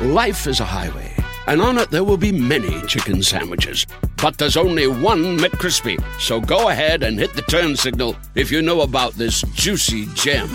[0.00, 1.12] Life is a highway,
[1.48, 3.84] and on it there will be many chicken sandwiches.
[4.22, 5.98] But there's only one McCrispy.
[6.20, 10.48] So go ahead and hit the turn signal if you know about this juicy gem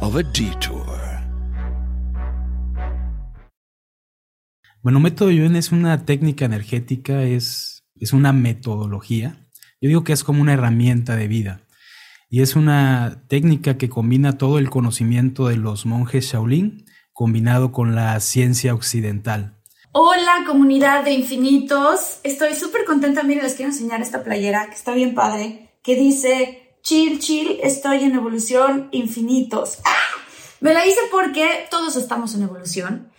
[0.00, 0.86] of a detour.
[4.82, 9.36] Bueno, método Yuen es una técnica energética, es, es una metodología.
[9.78, 11.60] Yo digo que es como una herramienta de vida.
[12.30, 17.94] Y es una técnica que combina todo el conocimiento de los monjes Shaolin combinado con
[17.94, 19.56] la ciencia occidental.
[19.92, 24.92] Hola comunidad de infinitos, estoy súper contenta, miren, les quiero enseñar esta playera que está
[24.92, 29.78] bien padre, que dice, chill, chill, estoy en evolución, infinitos.
[29.86, 29.96] ¡Ah!
[30.60, 33.10] Me la hice porque todos estamos en evolución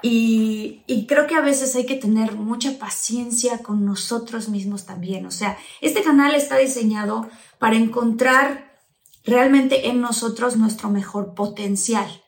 [0.00, 5.26] y, y, creo que a veces hay que tener mucha paciencia con nosotros mismos también.
[5.26, 8.78] O sea, este canal está diseñado para encontrar
[9.26, 12.21] realmente en nosotros nuestro mejor potencial.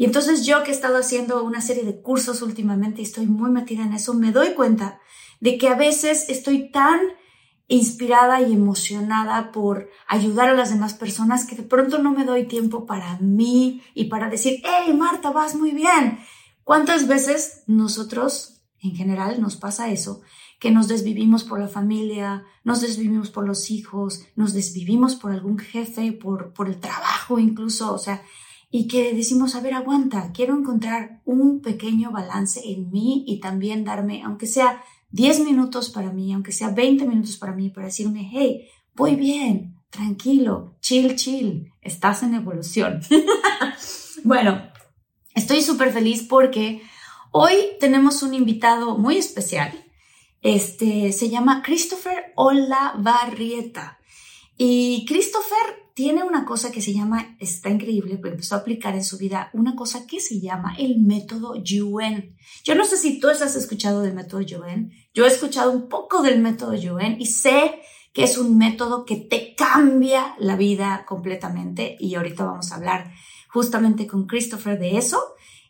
[0.00, 3.50] Y entonces yo que he estado haciendo una serie de cursos últimamente y estoy muy
[3.50, 4.98] metida en eso, me doy cuenta
[5.40, 7.00] de que a veces estoy tan
[7.68, 12.46] inspirada y emocionada por ayudar a las demás personas que de pronto no me doy
[12.46, 16.18] tiempo para mí y para decir, hey Marta, vas muy bien.
[16.64, 20.22] ¿Cuántas veces nosotros, en general, nos pasa eso?
[20.58, 25.58] Que nos desvivimos por la familia, nos desvivimos por los hijos, nos desvivimos por algún
[25.58, 28.22] jefe, por, por el trabajo incluso, o sea,
[28.70, 33.84] y que decimos, a ver, aguanta, quiero encontrar un pequeño balance en mí y también
[33.84, 38.30] darme, aunque sea 10 minutos para mí, aunque sea 20 minutos para mí, para decirme,
[38.32, 43.00] hey, voy bien, tranquilo, chill, chill, estás en evolución.
[44.24, 44.70] bueno,
[45.34, 46.82] Estoy súper feliz porque
[47.30, 49.72] hoy tenemos un invitado muy especial.
[50.42, 53.98] Este se llama Christopher Olavarrieta.
[54.62, 59.02] Y Christopher tiene una cosa que se llama, está increíble, porque empezó a aplicar en
[59.02, 62.36] su vida una cosa que se llama el método Yuen.
[62.62, 64.92] Yo no sé si tú has escuchado del método Yuen.
[65.14, 67.80] Yo he escuchado un poco del método Yuen y sé
[68.12, 71.96] que es un método que te cambia la vida completamente.
[71.98, 73.14] Y ahorita vamos a hablar
[73.48, 75.22] justamente con Christopher de eso.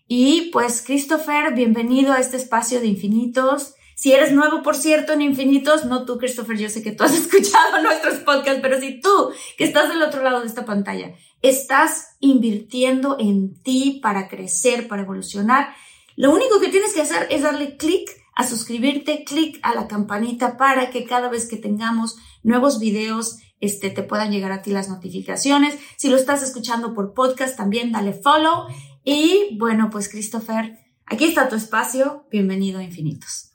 [0.09, 3.75] Y pues Christopher, bienvenido a este espacio de infinitos.
[4.01, 7.15] Si eres nuevo, por cierto, en Infinitos, no tú, Christopher, yo sé que tú has
[7.19, 9.11] escuchado nuestros podcasts, pero si tú,
[9.59, 15.03] que estás del otro lado de esta pantalla, estás invirtiendo en ti para crecer, para
[15.03, 15.75] evolucionar,
[16.17, 20.57] lo único que tienes que hacer es darle clic a suscribirte, clic a la campanita
[20.57, 24.89] para que cada vez que tengamos nuevos videos, este, te puedan llegar a ti las
[24.89, 25.79] notificaciones.
[25.99, 28.67] Si lo estás escuchando por podcast, también dale follow.
[29.05, 32.25] Y bueno, pues Christopher, aquí está tu espacio.
[32.31, 33.50] Bienvenido a Infinitos.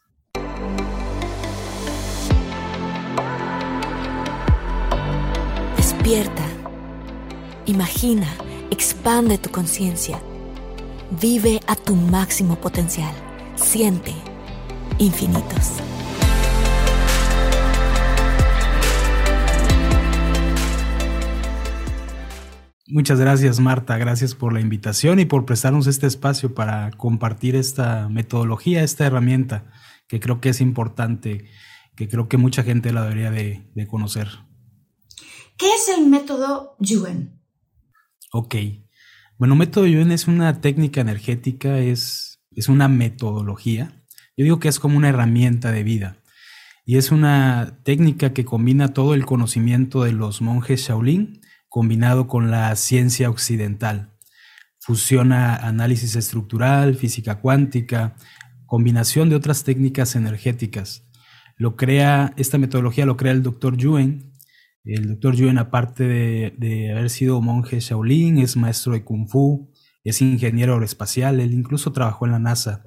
[6.05, 6.45] Despierta.
[7.65, 8.27] Imagina,
[8.69, 10.21] expande tu conciencia.
[11.19, 13.11] Vive a tu máximo potencial.
[13.55, 14.13] Siente
[14.99, 15.81] infinitos.
[22.87, 28.09] Muchas gracias Marta, gracias por la invitación y por prestarnos este espacio para compartir esta
[28.09, 29.71] metodología, esta herramienta
[30.07, 31.49] que creo que es importante,
[31.95, 34.27] que creo que mucha gente la debería de, de conocer.
[35.57, 37.39] ¿Qué es el método Yuen?
[38.31, 38.55] Ok,
[39.37, 44.03] bueno, método Yuen es una técnica energética, es, es una metodología.
[44.37, 46.17] Yo digo que es como una herramienta de vida
[46.85, 52.51] y es una técnica que combina todo el conocimiento de los monjes Shaolin combinado con
[52.51, 54.13] la ciencia occidental.
[54.79, 58.15] Fusiona análisis estructural, física cuántica,
[58.65, 61.03] combinación de otras técnicas energéticas.
[61.57, 64.24] Lo crea, esta metodología lo crea el doctor Yuen.
[64.85, 69.71] El doctor Yuen, aparte de, haber sido monje Shaolin, es maestro de Kung Fu,
[70.03, 72.83] es ingeniero aeroespacial, él incluso trabajó en la NASA.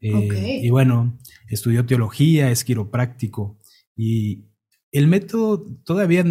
[0.00, 1.16] Eh, y bueno,
[1.48, 3.56] estudió teología, es quiropráctico.
[3.96, 4.46] Y
[4.90, 6.24] el método todavía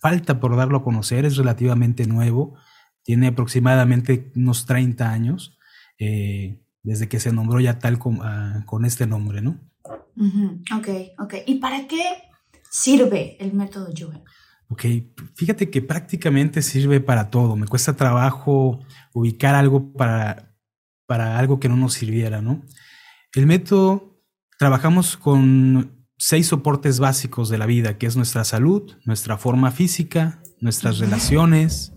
[0.00, 2.58] falta por darlo a conocer, es relativamente nuevo,
[3.04, 5.56] tiene aproximadamente unos 30 años,
[5.98, 9.60] eh, desde que se nombró ya tal con, ah, con este nombre, ¿no?
[10.76, 10.88] Ok,
[11.18, 11.34] ok.
[11.46, 12.02] ¿Y para qué
[12.70, 14.22] sirve el método Yuen?
[14.68, 14.84] Ok,
[15.34, 17.56] fíjate que prácticamente sirve para todo.
[17.56, 18.80] Me cuesta trabajo
[19.14, 20.56] ubicar algo para,
[21.06, 22.64] para algo que no nos sirviera, ¿no?
[23.32, 24.20] El método,
[24.58, 30.42] trabajamos con seis soportes básicos de la vida, que es nuestra salud, nuestra forma física,
[30.60, 31.92] nuestras relaciones,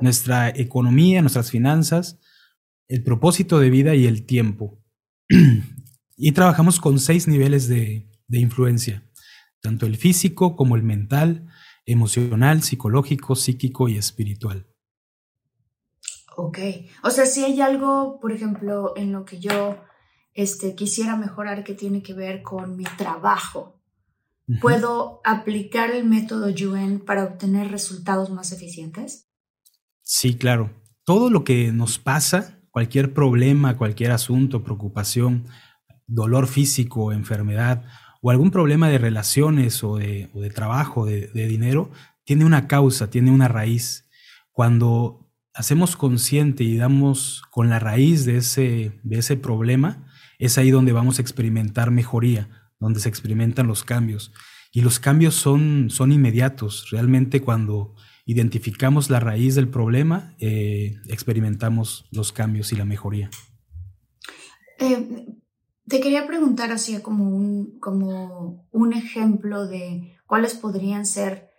[0.00, 2.18] nuestra economía, nuestras finanzas,
[2.88, 4.82] el propósito de vida y el tiempo.
[6.16, 9.05] y trabajamos con seis niveles de, de influencia,
[9.66, 11.48] tanto el físico como el mental,
[11.86, 14.68] emocional, psicológico, psíquico y espiritual.
[16.36, 16.58] Ok,
[17.02, 19.78] o sea, si hay algo, por ejemplo, en lo que yo
[20.34, 23.82] este, quisiera mejorar que tiene que ver con mi trabajo,
[24.60, 29.28] ¿puedo aplicar el método Yuen para obtener resultados más eficientes?
[30.02, 30.70] Sí, claro.
[31.02, 35.48] Todo lo que nos pasa, cualquier problema, cualquier asunto, preocupación,
[36.06, 37.84] dolor físico, enfermedad
[38.26, 41.92] o algún problema de relaciones o de, trabajo, de, de dinero,
[42.24, 44.08] tiene una causa, tiene una raíz.
[44.50, 50.08] Cuando hacemos consciente y damos con la raíz de ese, de ese problema,
[50.40, 52.48] es ahí donde vamos a experimentar mejoría,
[52.80, 54.32] donde se experimentan los cambios.
[54.72, 56.90] Y los cambios son, son inmediatos.
[56.90, 57.94] Realmente cuando
[58.24, 63.30] identificamos la raíz del problema, eh, experimentamos los cambios y la mejoría.
[64.80, 65.35] Eh,
[65.88, 71.50] te quería preguntar así como un, como un ejemplo de cuáles podrían ser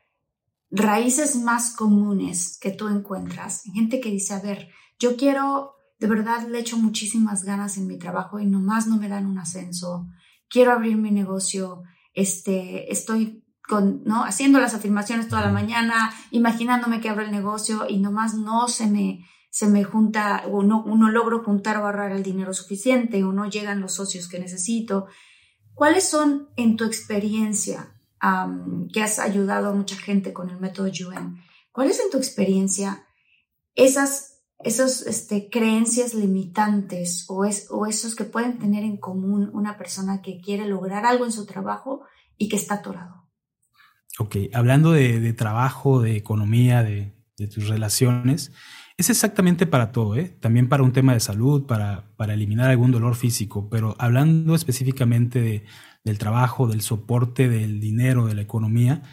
[0.70, 4.70] raíces más comunes que tú encuentras, gente que dice, a ver,
[5.00, 9.08] yo quiero, de verdad le echo muchísimas ganas en mi trabajo y nomás no me
[9.08, 10.08] dan un ascenso,
[10.50, 11.84] quiero abrir mi negocio,
[12.14, 14.24] este, estoy con, ¿no?
[14.26, 18.88] haciendo las afirmaciones toda la mañana, imaginándome que abro el negocio y nomás no se
[18.88, 19.26] me,
[19.58, 23.50] se me junta o no, no logro juntar o ahorrar el dinero suficiente o no
[23.50, 25.08] llegan los socios que necesito.
[25.74, 27.98] ¿Cuáles son en tu experiencia
[28.94, 31.38] que has ayudado a mucha gente con el método Yuen.
[31.72, 33.06] ¿Cuáles en tu experiencia
[33.76, 39.78] esas, esos, este, creencias limitantes o, es, o esos que pueden tener en común una
[39.78, 42.06] persona que quiere lograr algo en su trabajo
[42.38, 43.28] y que está atorado?
[44.20, 48.52] Ok, hablando de, trabajo, de economía, de, de, tus relaciones,
[48.98, 50.36] es exactamente para todo, ¿eh?
[50.40, 55.40] también para un tema de salud, para, para eliminar algún dolor físico, pero hablando específicamente
[55.40, 55.66] de,
[56.04, 59.04] del trabajo, del soporte, del dinero, de la economía.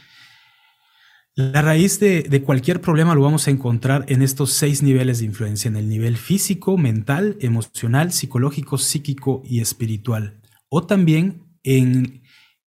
[1.34, 5.69] La raíz de, cualquier problema lo vamos a encontrar en estos seis niveles de influencia,
[5.69, 10.40] en el nivel físico, mental, emocional, psicológico, psíquico y espiritual.
[10.69, 12.22] O también en,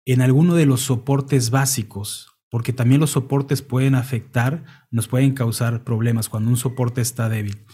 [0.07, 4.63] en alguno de los soportes básicos, porque también los soportes pueden afectar,
[4.93, 7.67] nos pueden causar problemas cuando un soporte está débil.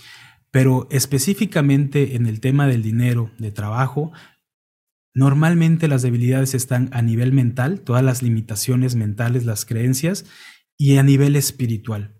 [0.50, 4.10] Pero específicamente en el tema del dinero, de trabajo,
[5.12, 10.24] Normalmente las debilidades están a nivel mental, todas las limitaciones mentales, las creencias,
[10.78, 12.16] y a nivel espiritual.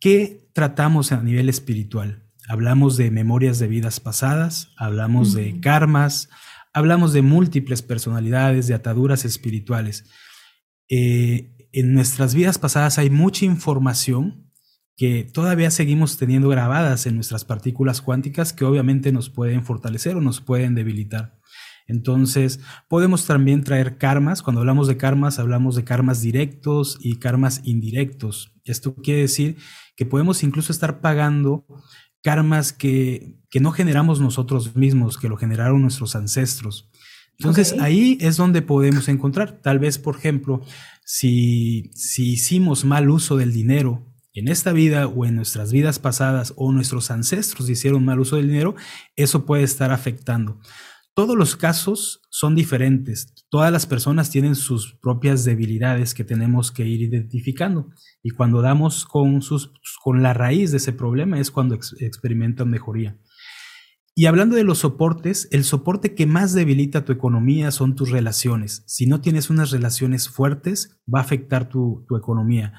[0.00, 2.30] ¿Qué tratamos a nivel espiritual?
[2.48, 6.30] Hablamos de memorias de vidas pasadas, hablamos de karmas,
[6.72, 10.08] hablamos de múltiples personalidades, de ataduras espirituales.
[10.88, 14.50] Eh, en nuestras vidas pasadas hay mucha información
[14.96, 20.20] que todavía seguimos teniendo grabadas en nuestras partículas cuánticas que obviamente nos pueden fortalecer o
[20.20, 21.38] nos pueden debilitar.
[21.86, 24.42] Entonces, podemos también traer karmas.
[24.42, 28.52] Cuando hablamos de karmas, hablamos de karmas directos y karmas indirectos.
[28.64, 29.56] Esto quiere decir
[29.96, 31.66] que podemos incluso estar pagando
[32.22, 36.90] karmas que, no generamos nosotros mismos, que lo generaron nuestros ancestros.
[37.38, 40.60] Entonces, ahí es donde podemos encontrar, tal vez, por ejemplo,
[41.12, 46.70] si, hicimos mal uso del dinero en esta vida o en nuestras vidas pasadas o
[46.70, 48.76] nuestros ancestros hicieron mal uso del dinero,
[49.16, 50.60] eso puede estar afectando.
[51.12, 53.34] Todos los casos son diferentes.
[53.48, 57.90] Todas las personas tienen sus propias debilidades que tenemos que ir identificando.
[58.22, 63.18] Y cuando damos con la raíz de ese problema es cuando experimentan mejoría.
[64.14, 68.82] Y hablando de los soportes, el soporte que más debilita tu economía son tus relaciones.
[68.86, 72.74] Si no tienes unas relaciones fuertes, va a afectar tu, tu economía.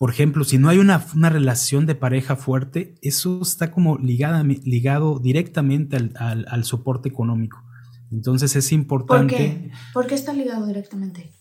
[0.00, 5.98] Por ejemplo, si no hay una, relación de pareja fuerte, eso está como ligado directamente
[6.16, 7.62] al, soporte económico.
[8.10, 9.34] Entonces es importante.
[9.34, 9.70] ¿Por qué?
[9.92, 11.34] ¿Por qué está ligado directamente?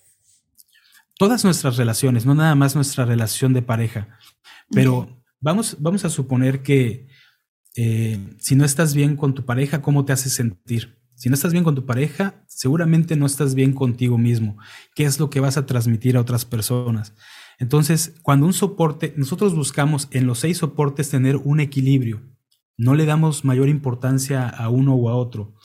[1.18, 4.10] Todas nuestras relaciones, no nada más nuestra relación de pareja.
[4.72, 7.08] Pero vamos, vamos a suponer que
[7.76, 11.00] eh, si no estás bien con tu pareja, ¿cómo te hace sentir?
[11.16, 14.58] Si no estás bien con tu pareja, seguramente no estás bien contigo mismo.
[14.96, 17.14] ¿Qué es lo que vas a transmitir a otras personas?
[17.60, 22.22] Entonces, cuando un soporte, nosotros buscamos en los seis soportes tener un equilibrio.
[22.78, 25.56] No le damos mayor importancia a uno o a otro.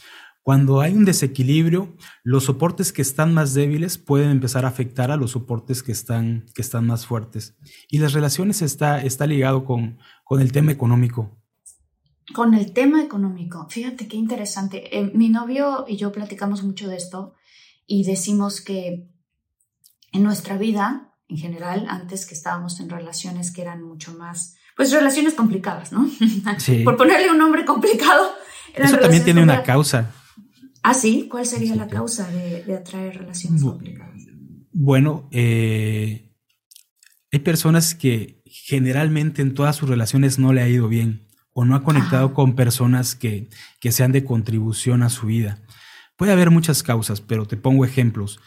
[0.42, 5.16] Cuando hay un desequilibrio, los soportes que están más débiles pueden empezar a afectar a
[5.16, 7.56] los soportes que están, que están más fuertes.
[7.88, 11.40] Y las relaciones está, está ligado con, con el tema económico.
[12.32, 14.98] Con el tema económico, fíjate qué interesante.
[14.98, 17.34] Eh, mi novio y yo platicamos mucho de esto
[17.86, 19.08] y decimos que
[20.12, 24.90] en nuestra vida, en general, antes que estábamos en relaciones que eran mucho más, pues
[24.90, 26.08] relaciones complicadas, ¿no?
[26.58, 26.82] Sí.
[26.82, 28.32] Por ponerle un nombre complicado.
[28.74, 30.12] Eso también tiene una causa.
[30.82, 31.28] Ah, sí.
[31.30, 34.22] ¿Cuál sería la causa de, atraer relaciones complicadas?
[34.72, 36.34] Bueno, eh,
[37.30, 41.74] hay personas que generalmente en todas sus relaciones no le ha ido bien o no
[41.76, 43.48] ha conectado con personas que,
[43.80, 45.62] que sean de contribución a su vida.
[46.16, 48.40] Puede haber muchas causas, pero te pongo ejemplos.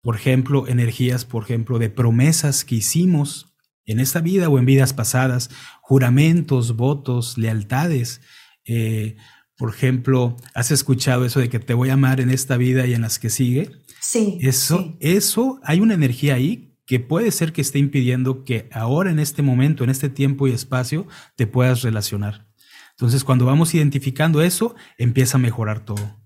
[0.00, 3.52] Por ejemplo, energías, por ejemplo, de promesas que hicimos
[3.84, 5.50] en esta vida o en vidas pasadas,
[5.80, 8.20] juramentos, votos, lealtades.
[8.64, 9.16] Eh,
[9.56, 12.94] por ejemplo, ¿has escuchado eso de que te voy a amar en esta vida y
[12.94, 13.70] en las que sigue?
[14.00, 14.38] Sí.
[14.40, 19.18] Eso, eso, hay una energía ahí que puede ser que esté impidiendo que ahora en
[19.18, 22.46] este momento, en este tiempo y espacio, te puedas relacionar.
[22.92, 26.16] Entonces, cuando vamos identificando eso, empieza a mejorar todo.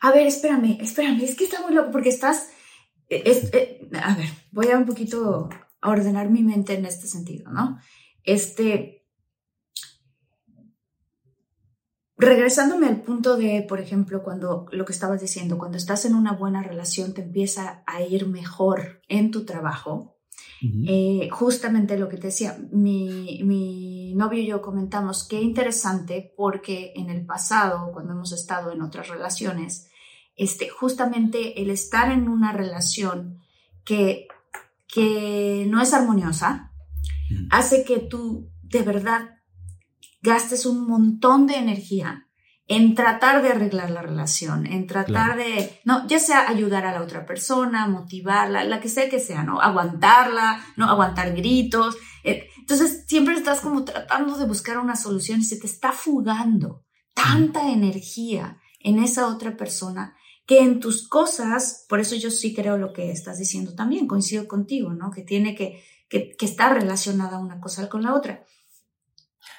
[0.00, 2.50] A ver, espérame, espérame, es que está muy loco porque estás,
[3.08, 5.48] eh, eh, a ver, voy a un poquito
[5.80, 7.78] ordenar mi mente en este sentido, ¿no?
[8.24, 9.01] Este,
[12.22, 16.32] regresándome al punto de, por ejemplo, cuando lo que estabas diciendo, cuando estás en una
[16.32, 20.16] buena relación te empieza a ir mejor en tu trabajo.
[20.86, 26.92] Eh, justamente lo que te decía, mi, mi, novio y yo comentamos qué interesante porque
[26.94, 29.88] en el pasado, cuando hemos estado en otras relaciones,
[30.36, 33.40] este, justamente el estar en una relación
[33.84, 34.28] que,
[34.86, 36.70] que no es armoniosa,
[37.50, 39.31] hace que tú de verdad
[40.22, 42.28] gastes un montón de energía
[42.68, 47.02] en tratar de arreglar la relación, en tratar de, no, ya sea ayudar a la
[47.02, 49.60] otra persona, motivarla, la que sea que sea, ¿no?
[49.60, 50.88] Aguantarla, ¿no?
[50.88, 51.96] Aguantar gritos.
[52.22, 56.84] Eh, entonces, siempre estás como tratando de buscar una solución y se te está fugando
[57.14, 62.78] tanta energía en esa otra persona que en tus cosas, por eso yo sí creo
[62.78, 65.10] lo que estás diciendo también, coincido contigo, ¿no?
[65.10, 68.44] Que tiene que, que, que estar relacionada una cosa con la otra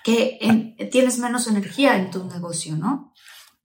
[0.03, 3.13] que tienes menos energía en tu negocio, ¿no?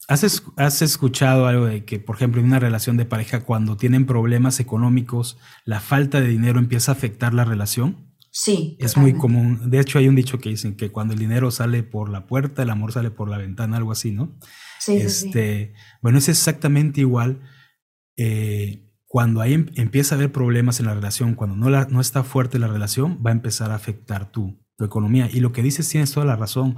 [0.09, 4.07] ¿Has, ¿Has, escuchado algo de que, por ejemplo, en una relación de pareja, cuando tienen
[4.07, 8.09] problemas económicos, la falta de dinero empieza a afectar la relación?
[8.31, 8.77] Sí.
[8.81, 9.69] Es muy común.
[9.71, 12.63] De hecho, hay un dicho que dicen que cuando el dinero sale por la puerta,
[12.63, 14.39] el amor sale por la ventana, algo así, ¿no?
[14.79, 14.97] Sí.
[14.97, 17.43] Este, Bueno, es exactamente igual.
[18.17, 22.01] Eh, cuando ahí em, empieza a haber problemas en la relación, cuando no, la, no
[22.01, 25.28] está fuerte la relación, va a empezar a afectar tu, tu economía.
[25.30, 26.76] Y lo que dices tienes toda la razón.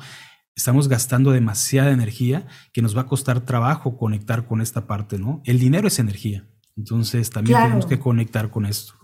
[0.57, 5.43] Estamos gastando demasiada energía que nos va a costar trabajo conectar con esta parte, ¿no?
[5.45, 6.49] El dinero es energía.
[6.77, 8.95] Entonces también tenemos que conectar con esto.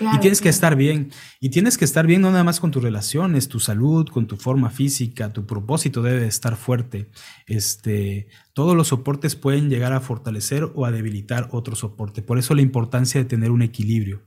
[0.00, 1.10] y tienes que estar bien.
[1.40, 4.36] Y tienes que estar bien no nada más con tus relaciones, tu salud, con tu
[4.36, 7.10] forma física, tu propósito debe estar fuerte.
[7.46, 12.22] Este, todos los soportes pueden llegar a fortalecer o a debilitar otro soporte.
[12.22, 14.22] Por eso la importancia de tener un equilibrio.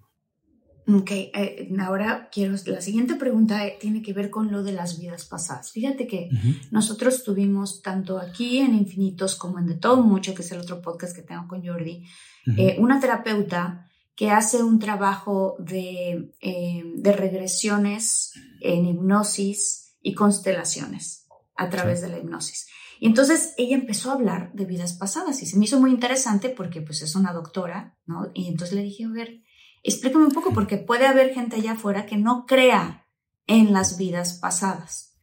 [0.88, 5.00] Ok, eh, ahora quiero, la siguiente pregunta eh, tiene que ver con lo de las
[5.00, 5.72] vidas pasadas.
[5.72, 6.30] Fíjate que
[6.72, 10.82] nosotros tuvimos tanto aquí en Infinitos como en De Todo Mucho, que es el otro
[10.82, 12.04] podcast que tengo con Jordi,
[12.58, 21.70] eh, una terapeuta que hace un trabajo de, de, regresiones en hipnosis y constelaciones a
[21.70, 22.68] través de la hipnosis.
[23.00, 26.50] Y entonces ella empezó a hablar de vidas pasadas y se me hizo muy interesante
[26.50, 28.30] porque pues es una doctora, ¿no?
[28.34, 29.42] Y entonces le dije, a ver,
[29.84, 33.08] Explícame un poco porque puede haber gente allá afuera que no crea
[33.48, 35.20] en las vidas pasadas.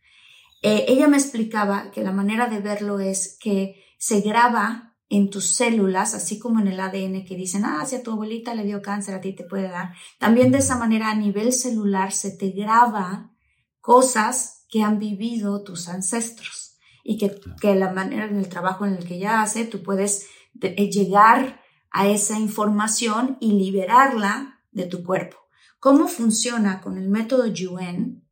[0.63, 5.53] Eh, ella me explicaba que la manera de verlo es que se graba en tus
[5.53, 8.83] células, así como en el ADN que dicen, ah, si a tu abuelita le dio
[8.83, 9.95] cáncer, a ti te puede dar.
[10.19, 13.33] También de esa manera a nivel celular se te graba
[13.81, 18.95] cosas que han vivido tus ancestros y que, que la manera en el trabajo en
[18.95, 20.27] el que ella hace, tú puedes
[20.61, 25.37] eh, llegar a esa información y liberarla de tu cuerpo.
[25.81, 28.25] ¿Cómo funciona con el método Yuen?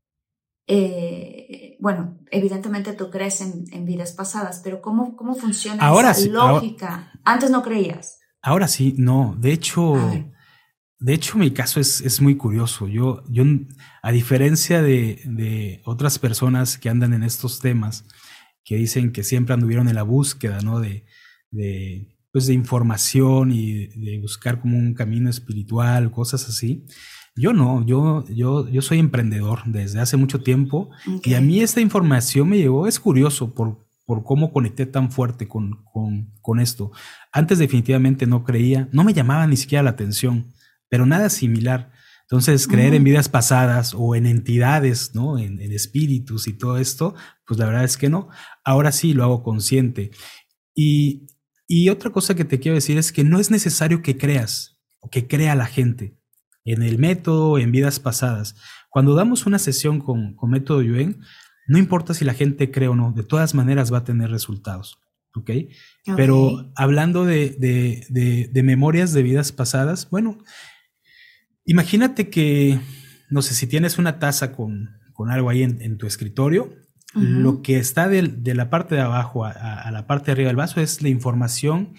[0.67, 7.13] Eh, bueno, evidentemente tú crees en, vidas pasadas, pero ¿cómo, cómo funciona ahora esa lógica?
[7.25, 8.19] Antes no creías.
[8.43, 9.37] Ahora sí, no.
[9.39, 9.95] De hecho,
[10.99, 12.89] de hecho, mi caso es, es, muy curioso.
[12.89, 13.45] Yo, yo
[14.03, 18.05] a diferencia de, de, otras personas que andan en estos temas,
[18.65, 20.81] que dicen que siempre anduvieron en la búsqueda, ¿no?
[20.81, 21.05] De,
[21.51, 26.85] de pues, de información y de buscar como un camino espiritual, cosas así.
[27.35, 30.91] Yo no, yo, yo, yo soy emprendedor desde hace mucho tiempo
[31.25, 35.49] y a mí esta información me llegó, es curioso por, por cómo conecté tan fuerte
[35.49, 36.93] con, con, con esto.
[37.33, 40.53] Antes definitivamente no creía, no me llamaba ni siquiera la atención,
[40.91, 41.91] pero nada similar.
[42.25, 45.39] Entonces, creer en vidas pasadas o en entidades, ¿no?
[45.39, 47.15] En, espíritus y todo esto,
[47.47, 48.29] pues la verdad es que no.
[48.63, 50.11] Ahora sí lo hago consciente.
[50.75, 51.29] Y,
[51.67, 55.11] y otra cosa que te quiero decir es que no es necesario que creas o
[55.11, 56.17] que crea la gente
[56.65, 58.57] en el método, en vidas pasadas.
[58.91, 61.21] Cuando damos una sesión con, con método Yuen,
[61.69, 64.99] no importa si la gente cree o no, de todas maneras va a tener resultados.
[65.37, 65.51] ¿ok?
[66.17, 70.39] Pero hablando de, de, de, memorias de vidas pasadas, bueno,
[71.65, 72.81] imagínate que,
[73.29, 76.75] no sé, si tienes una taza con, con algo ahí en, tu escritorio,
[77.17, 80.81] lo que está de, la parte de abajo a, la parte de arriba del vaso
[80.81, 81.95] es la información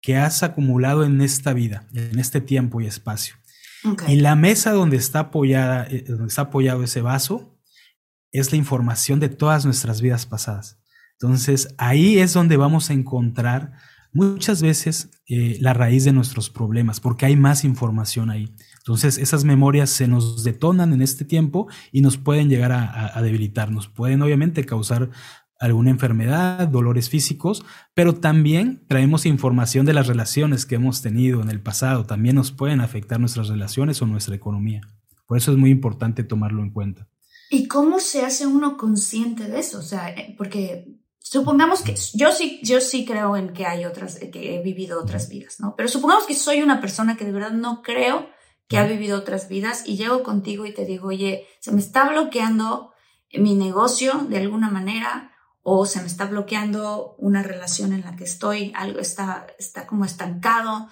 [0.00, 3.36] que has acumulado en esta vida, en este tiempo y espacio.
[4.08, 7.58] Y la mesa donde está apoyada, eh, donde está apoyado ese vaso,
[8.30, 10.80] es la información de todas nuestras vidas pasadas.
[11.20, 13.72] Entonces, ahí es donde vamos a encontrar
[14.12, 18.54] muchas veces eh, la raíz de nuestros problemas, porque hay más información ahí.
[18.82, 23.22] Entonces, esas memorias se nos detonan en este tiempo y nos pueden llegar a, a
[23.22, 23.88] debilitarnos.
[23.88, 25.10] Pueden obviamente causar
[25.60, 31.50] alguna enfermedad, dolores físicos, pero también traemos información de las relaciones que hemos tenido en
[31.50, 32.04] el pasado.
[32.04, 34.80] También nos pueden afectar nuestras relaciones o nuestra economía.
[35.24, 37.08] Por eso es muy importante tomarlo en cuenta.
[37.48, 39.78] ¿Y cómo se hace uno consciente de eso?
[39.78, 44.18] O sea, eh, porque supongamos que yo sí, yo sí creo en que hay otras,
[44.18, 45.74] que he vivido otras vidas, ¿no?
[45.76, 48.26] Pero supongamos que soy una persona que de verdad no creo
[48.72, 52.08] que ha vivido otras vidas y llego contigo y te digo, oye, se me está
[52.08, 52.92] bloqueando
[53.34, 58.24] mi negocio de alguna manera o se me está bloqueando una relación en la que
[58.24, 60.88] estoy, algo está, está como estancado.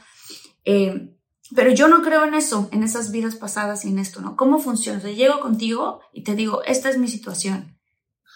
[0.66, 1.16] Eh,
[1.56, 4.36] pero yo no creo en eso, en esas vidas pasadas y en esto, ¿no?
[4.36, 4.98] ¿Cómo funciona?
[4.98, 7.78] O sea, llego contigo y te digo, esta es mi situación.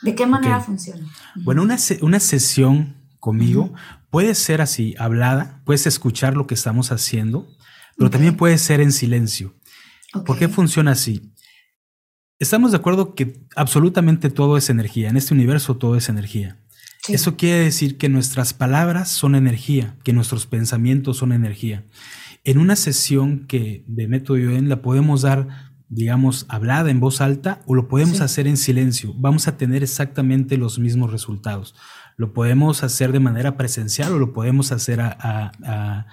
[0.01, 1.07] ¿De qué manera funciona?
[1.37, 3.75] Bueno, una, una sesión conmigo
[4.11, 7.47] puede ser así, hablada, puedes escuchar lo que estamos haciendo,
[7.97, 9.55] pero también puede ser en silencio.
[10.27, 11.33] ¿Por qué funciona así?
[12.39, 16.59] Estamos de acuerdo que absolutamente todo es energía, en este universo todo es energía.
[17.09, 21.85] Eso quiere decir que nuestras palabras son energía, que nuestros pensamientos son energía.
[22.45, 27.63] En una sesión que de método Yoen la podemos dar digamos, hablada en voz alta
[27.67, 29.15] o lo podemos hacer en silencio.
[29.17, 31.75] Vamos a tener exactamente los mismos resultados.
[32.17, 36.07] Lo podemos hacer de manera presencial o lo podemos hacer a,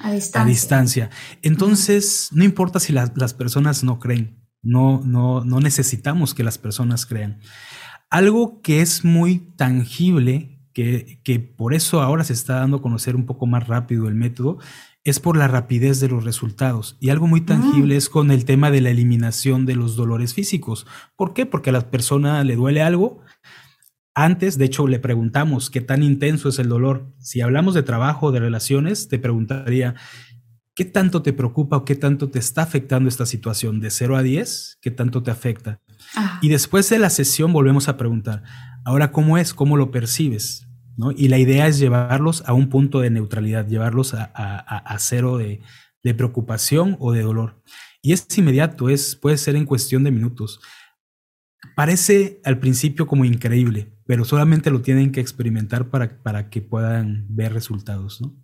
[0.46, 1.10] distancia.
[1.42, 7.06] Entonces, no importa si las personas no creen, no, no, no necesitamos que las personas
[7.06, 7.40] crean.
[8.10, 13.16] Algo que es muy tangible, que, que por eso ahora se está dando a conocer
[13.16, 14.60] un poco más rápido el método,
[15.04, 16.98] es por la rapidez de los resultados.
[17.00, 17.98] Y algo muy tangible mm.
[17.98, 20.86] es con el tema de la eliminación de los dolores físicos.
[21.16, 21.46] ¿Por qué?
[21.46, 23.22] Porque a la persona le duele algo.
[24.22, 27.12] Antes, de hecho, le preguntamos qué tan intenso es el dolor.
[27.18, 29.96] Si hablamos de trabajo, de relaciones, te preguntaría,
[30.76, 33.80] ¿qué tanto te preocupa o qué tanto te está afectando esta situación?
[33.80, 35.82] De 0 a 10, ¿qué tanto te afecta?
[36.40, 38.44] Y después de la sesión volvemos a preguntar,
[38.86, 39.56] ahora, ¿cómo es?
[39.56, 40.68] ¿Cómo lo percibes?
[41.18, 45.62] Y la idea es llevarlos a un punto de neutralidad, llevarlos a, cero de,
[46.14, 47.60] preocupación o de dolor.
[48.04, 50.60] Y es inmediato, es, puede ser en cuestión de minutos.
[51.76, 57.28] Parece al principio como increíble, pero solamente lo tienen que experimentar para, para que puedan
[57.30, 58.36] ver resultados, ¿no?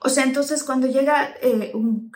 [0.00, 2.10] O sea, entonces cuando llega eh, un,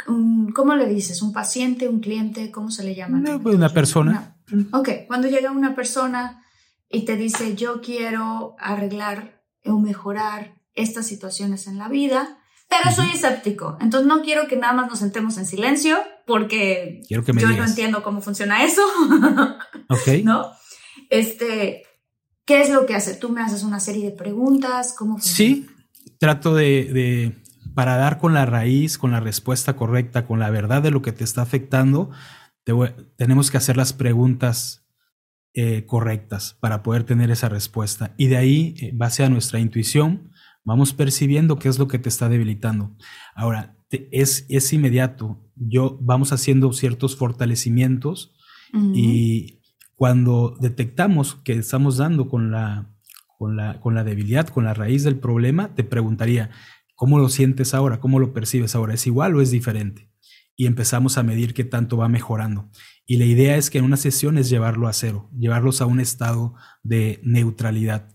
[0.52, 1.22] ¿cómo le dices?
[1.22, 2.50] ¿Un paciente, un cliente?
[2.50, 3.22] ¿Cómo se le llama?
[3.44, 4.36] una persona.
[4.72, 6.42] ok, cuando llega una persona
[6.88, 13.10] y te dice, yo quiero arreglar o mejorar estas situaciones en la vida, pero soy
[13.14, 13.78] escéptico.
[13.80, 18.20] Entonces no quiero que nada más nos sentemos en silencio porque yo no entiendo cómo
[18.20, 18.82] funciona eso.
[19.90, 20.24] ok.
[20.24, 20.50] ¿No?
[21.08, 21.84] Este,
[22.48, 23.14] ¿qué es lo que hace?
[23.14, 25.66] Tú me haces una serie de preguntas, ¿cómo Sí,
[26.18, 27.36] trato de,
[27.74, 31.12] para dar con la raíz, con la respuesta correcta, con la verdad de lo que
[31.12, 32.10] te está afectando,
[33.16, 34.86] tenemos que hacer las preguntas
[35.52, 38.14] eh, correctas para poder tener esa respuesta.
[38.16, 40.32] Y de ahí, eh, base a nuestra intuición,
[40.64, 42.96] vamos percibiendo qué es lo que te está debilitando.
[43.34, 45.38] Ahora, es, es inmediato.
[45.54, 48.34] Yo vamos haciendo ciertos fortalecimientos
[48.94, 49.57] y
[49.98, 52.94] cuando detectamos que estamos dando con la,
[53.36, 56.50] con, la, con la debilidad, con la raíz del problema, te preguntaría,
[56.94, 57.98] ¿cómo lo sientes ahora?
[57.98, 58.94] ¿Cómo lo percibes ahora?
[58.94, 60.08] ¿Es igual o es diferente?
[60.54, 62.70] Y empezamos a medir qué tanto va mejorando.
[63.06, 65.98] Y la idea es que en una sesión es llevarlo a cero, llevarlos a un
[65.98, 68.14] estado de neutralidad.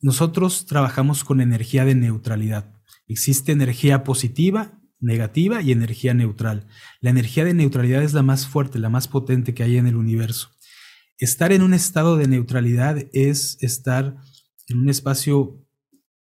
[0.00, 2.72] Nosotros trabajamos con energía de neutralidad.
[3.08, 6.68] Existe energía positiva, negativa y energía neutral.
[7.00, 9.96] La energía de neutralidad es la más fuerte, la más potente que hay en el
[9.96, 10.53] universo.
[11.18, 14.16] Estar en un estado de neutralidad es estar
[14.68, 15.60] en un espacio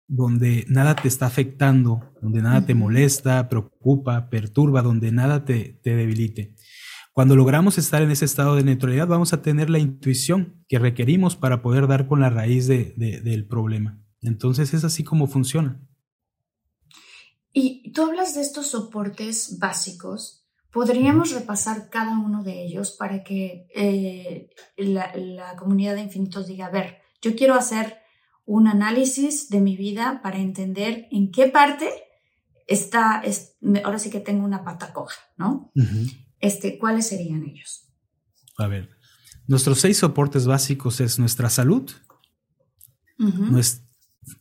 [0.09, 5.95] donde nada te está afectando, donde nada te molesta, preocupa, perturba, donde nada te, te
[5.95, 6.57] debilite.
[7.13, 11.37] Cuando logramos estar en ese estado de neutralidad, vamos a tener la intuición que requerimos
[11.37, 14.03] para poder dar con la raíz del problema.
[14.21, 15.81] Entonces es así como funciona.
[17.53, 20.40] Y tú hablas de estos soportes básicos.
[20.73, 26.67] ¿Podríamos repasar cada uno de ellos para que eh, la, la comunidad de infinitos diga,
[26.67, 27.99] a ver, yo quiero hacer
[28.45, 31.89] un análisis de mi vida para entender en qué parte
[32.71, 33.23] está,
[33.85, 35.73] ahora sí que tengo una pata coja, ¿no?
[36.39, 37.89] este, ¿Cuáles serían ellos?
[38.57, 38.91] A ver,
[39.47, 41.91] nuestros seis soportes básicos es nuestra salud,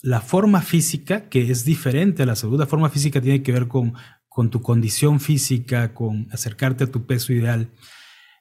[0.02, 2.60] la forma física, que es diferente a la salud.
[2.60, 3.96] La forma física tiene que ver con,
[4.30, 7.72] con tu condición física, con acercarte a tu peso ideal.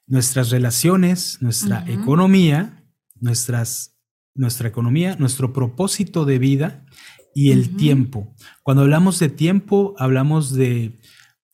[0.06, 2.84] Nuestras relaciones, nuestra economía,
[3.20, 3.98] nuestras,
[4.34, 6.86] nuestra economía, nuestro propósito de vida
[7.34, 8.34] y el tiempo.
[8.62, 10.98] Cuando hablamos de tiempo, hablamos de,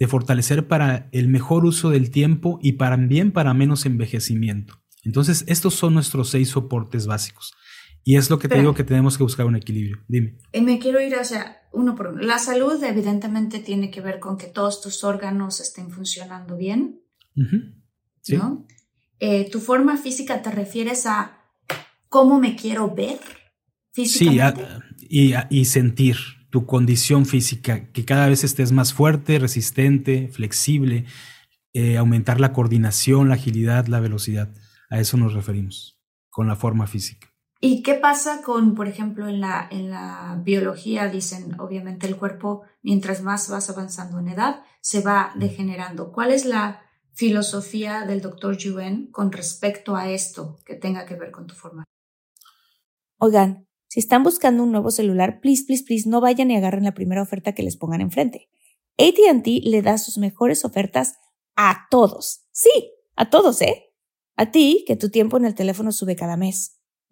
[0.08, 4.82] fortalecer para el mejor uso del tiempo y también para menos envejecimiento.
[5.02, 7.54] Entonces, estos son nuestros seis soportes básicos.
[8.04, 9.98] Y es lo que te digo que tenemos que buscar un equilibrio.
[10.08, 10.36] Dime.
[10.52, 12.20] Y me quiero ir hacia uno por uno.
[12.20, 17.00] La salud evidentemente tiene que ver con que todos tus órganos estén funcionando bien.
[18.20, 18.36] ¿Sí?
[18.36, 18.66] ¿no?
[19.20, 21.38] Eh, ¿Tu forma física te refieres a
[22.10, 23.18] cómo me quiero ver?
[23.92, 24.38] Sí,
[25.08, 26.16] y, sentir
[26.50, 31.04] tu condición física, que cada vez estés más fuerte, resistente, flexible,
[31.72, 34.52] eh, aumentar la coordinación, la agilidad, la velocidad.
[34.90, 37.33] A eso nos referimos con la forma física.
[37.66, 41.08] ¿Y qué pasa con, por ejemplo, en la, en la biología?
[41.08, 46.12] Dicen, obviamente, el cuerpo, mientras más vas avanzando en edad, se va degenerando.
[46.12, 46.82] ¿Cuál es la
[47.14, 51.84] filosofía del doctor Yuen con respecto a esto que tenga que ver con tu forma?
[53.16, 56.92] Oigan, si están buscando un nuevo celular, please, please, please, no vayan y agarren la
[56.92, 58.50] primera oferta que les pongan enfrente.
[58.98, 61.14] ATT le da sus mejores ofertas
[61.56, 62.44] a todos.
[62.52, 63.94] Sí, a todos, ¿eh?
[64.36, 66.83] A ti, que tu tiempo en el teléfono sube cada mes.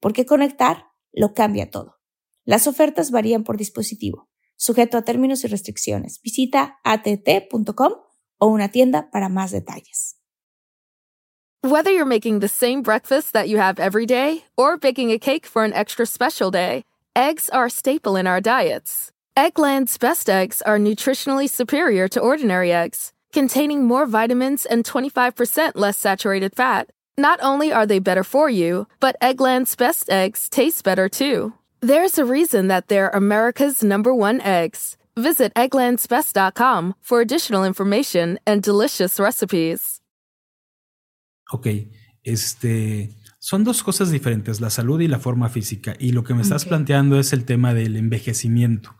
[0.00, 1.96] porque conectar lo cambia todo.
[2.44, 6.20] Las ofertas varían por dispositivo, sujeto a términos y restricciones.
[6.22, 7.92] Visita att.com
[8.38, 10.16] o una tienda para más detalles.
[11.62, 15.46] Whether you're making the same breakfast that you have every day or baking a cake
[15.46, 16.84] for an extra special day,
[17.16, 19.10] eggs are a staple in our diets.
[19.36, 25.98] Eggland's best eggs are nutritionally superior to ordinary eggs, containing more vitamins and 25% less
[25.98, 26.88] saturated fat.
[27.18, 31.54] Not only are they better for you, but Eggland's best eggs taste better too.
[31.80, 34.96] There's a reason that they're America's number one eggs.
[35.16, 40.02] Visit egglandsbest.com for additional information and delicious recipes.
[41.52, 41.68] Ok,
[42.22, 45.94] este, son dos cosas diferentes, la salud y la forma física.
[45.98, 48.94] Y lo que me estás planteando es el tema del envejecimiento.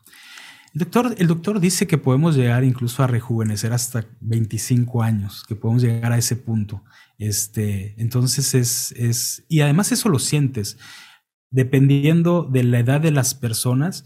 [0.73, 5.57] El doctor, el doctor dice que podemos llegar incluso a rejuvenecer hasta 25 años, que
[5.57, 6.83] podemos llegar a ese punto.
[7.19, 10.79] Este, entonces es, es, y además eso lo sientes.
[11.51, 14.05] Dependiendo de la edad de las personas,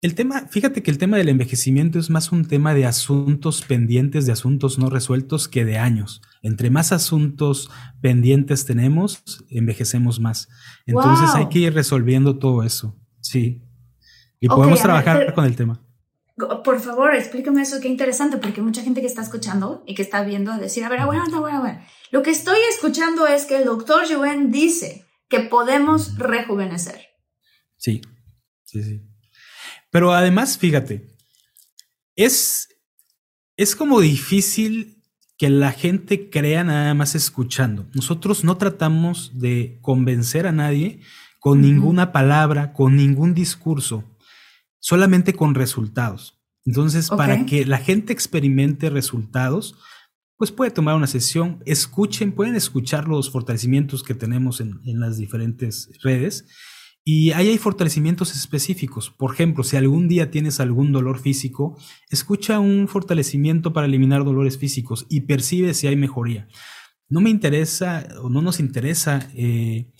[0.00, 4.26] el tema, fíjate que el tema del envejecimiento es más un tema de asuntos pendientes,
[4.26, 6.22] de asuntos no resueltos que de años.
[6.42, 7.68] Entre más asuntos
[8.00, 10.48] pendientes tenemos, envejecemos más.
[10.86, 12.96] Entonces hay que ir resolviendo todo eso.
[13.20, 13.60] Sí.
[14.38, 15.82] Y podemos trabajar con el tema.
[16.64, 20.22] Por favor, explícame eso, qué interesante, porque mucha gente que está escuchando y que está
[20.22, 21.80] viendo decir, a ver, bueno, bueno, bueno.
[22.10, 27.08] Lo que estoy escuchando es que el doctor Joen dice que podemos rejuvenecer.
[27.76, 28.00] Sí,
[28.64, 29.02] sí, sí.
[29.90, 31.16] Pero además, fíjate,
[32.14, 32.68] es,
[33.56, 35.02] es como difícil
[35.36, 37.86] que la gente crea nada más escuchando.
[37.94, 41.00] Nosotros no tratamos de convencer a nadie
[41.38, 44.04] con ninguna palabra, con ningún discurso,
[44.88, 46.40] solamente con resultados.
[46.64, 49.74] Entonces, para que la gente experimente resultados,
[50.38, 55.18] pues puede tomar una sesión, escuchen, pueden escuchar los fortalecimientos que tenemos en, en las
[55.18, 56.46] diferentes redes
[57.04, 59.10] y ahí hay fortalecimientos específicos.
[59.10, 61.76] Por ejemplo, si algún día tienes algún dolor físico,
[62.08, 66.48] escucha un fortalecimiento para eliminar dolores físicos y percibe si hay mejoría.
[67.10, 69.92] No me interesa o no nos interesa eh,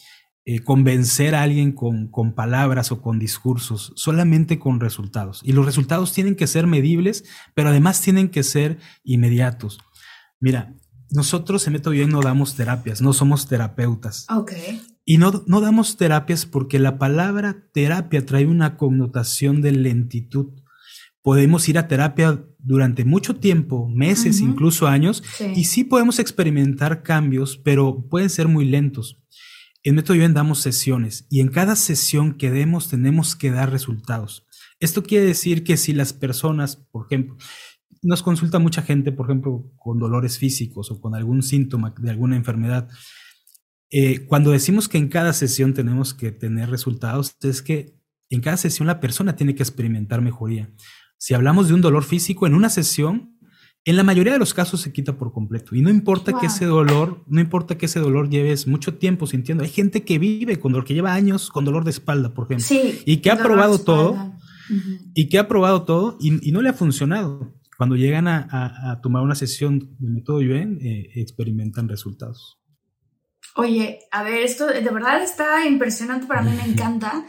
[0.51, 5.43] eh, convencer a alguien con, con, palabras o con discursos, solamente con resultados.
[5.45, 9.79] Y los resultados tienen que ser medibles, pero además tienen que ser inmediatos.
[10.41, 10.75] Mira,
[11.11, 14.25] nosotros en Método Bien no damos terapias, no somos terapeutas.
[14.35, 14.53] Ok.
[15.05, 20.55] Y no, no damos terapias porque la palabra terapia trae una connotación de lentitud.
[21.21, 25.53] Podemos ir a terapia durante mucho tiempo, meses, incluso años, Sí.
[25.55, 29.23] y sí podemos experimentar cambios, pero pueden ser muy lentos.
[29.89, 34.47] En Método Bien damos sesiones y en cada sesión que demos tenemos que dar resultados.
[34.81, 37.39] Esto quiere decir que si las personas, por ejemplo,
[38.03, 42.37] nos consulta mucha gente, por ejemplo, con dolores físicos o con algún síntoma de alguna
[42.37, 42.91] enfermedad,
[43.89, 47.99] eh, cuando decimos que en cada sesión tenemos que tener resultados, es que
[48.29, 50.71] en cada sesión la persona tiene que experimentar mejoría.
[51.17, 53.38] Si hablamos de un dolor físico, en una sesión,
[53.91, 55.75] en la mayoría de los casos se quita por completo.
[55.75, 56.55] Y no importa que Wow.
[56.55, 59.65] ese dolor, no importa que ese dolor lleves mucho tiempo sintiendo.
[59.65, 62.67] Hay gente que vive con dolor, que lleva años con dolor de espalda, por ejemplo.
[62.67, 63.01] Sí.
[63.07, 64.11] Y que ha probado todo.
[64.15, 64.39] espalda.
[64.71, 65.11] Ujú.
[65.15, 67.55] Y que ha probado todo y, y no le ha funcionado.
[67.79, 72.59] Cuando llegan a, a- a tomar una sesión de método Yuen, eh, experimentan resultados.
[73.57, 77.25] Oye, a ver, esto de verdad está impresionante para mí, me encanta.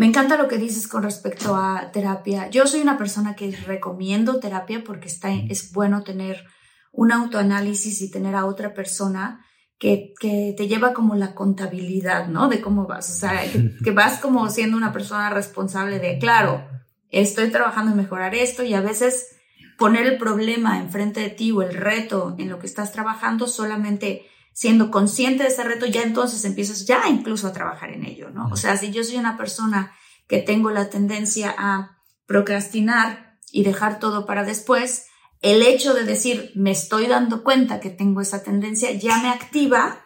[0.00, 2.48] Me encanta lo que dices con respecto a terapia.
[2.48, 6.42] Yo soy una persona que recomiendo terapia porque está, es bueno tener
[6.90, 9.44] un autoanálisis y tener a otra persona
[9.78, 12.48] que, que te lleva como la contabilidad, ¿no?
[12.48, 13.10] De cómo vas.
[13.10, 16.66] O sea, que, que vas como siendo una persona responsable de, claro,
[17.10, 19.36] estoy trabajando en mejorar esto y a veces
[19.76, 24.24] poner el problema enfrente de ti o el reto en lo que estás trabajando solamente
[24.52, 28.48] siendo consciente de ese reto, ya entonces empiezas ya incluso a trabajar en ello, ¿no?
[28.52, 29.92] O sea, si yo soy una persona
[30.28, 35.06] que tengo la tendencia a procrastinar y dejar todo para después,
[35.42, 40.04] el hecho de decir, me estoy dando cuenta que tengo esa tendencia, ya me activa,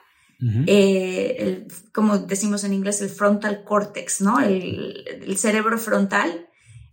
[0.67, 4.41] eh, el- como decimos en inglés, el frontal cortex, ¿no?
[4.41, 6.49] El, el cerebro frontal,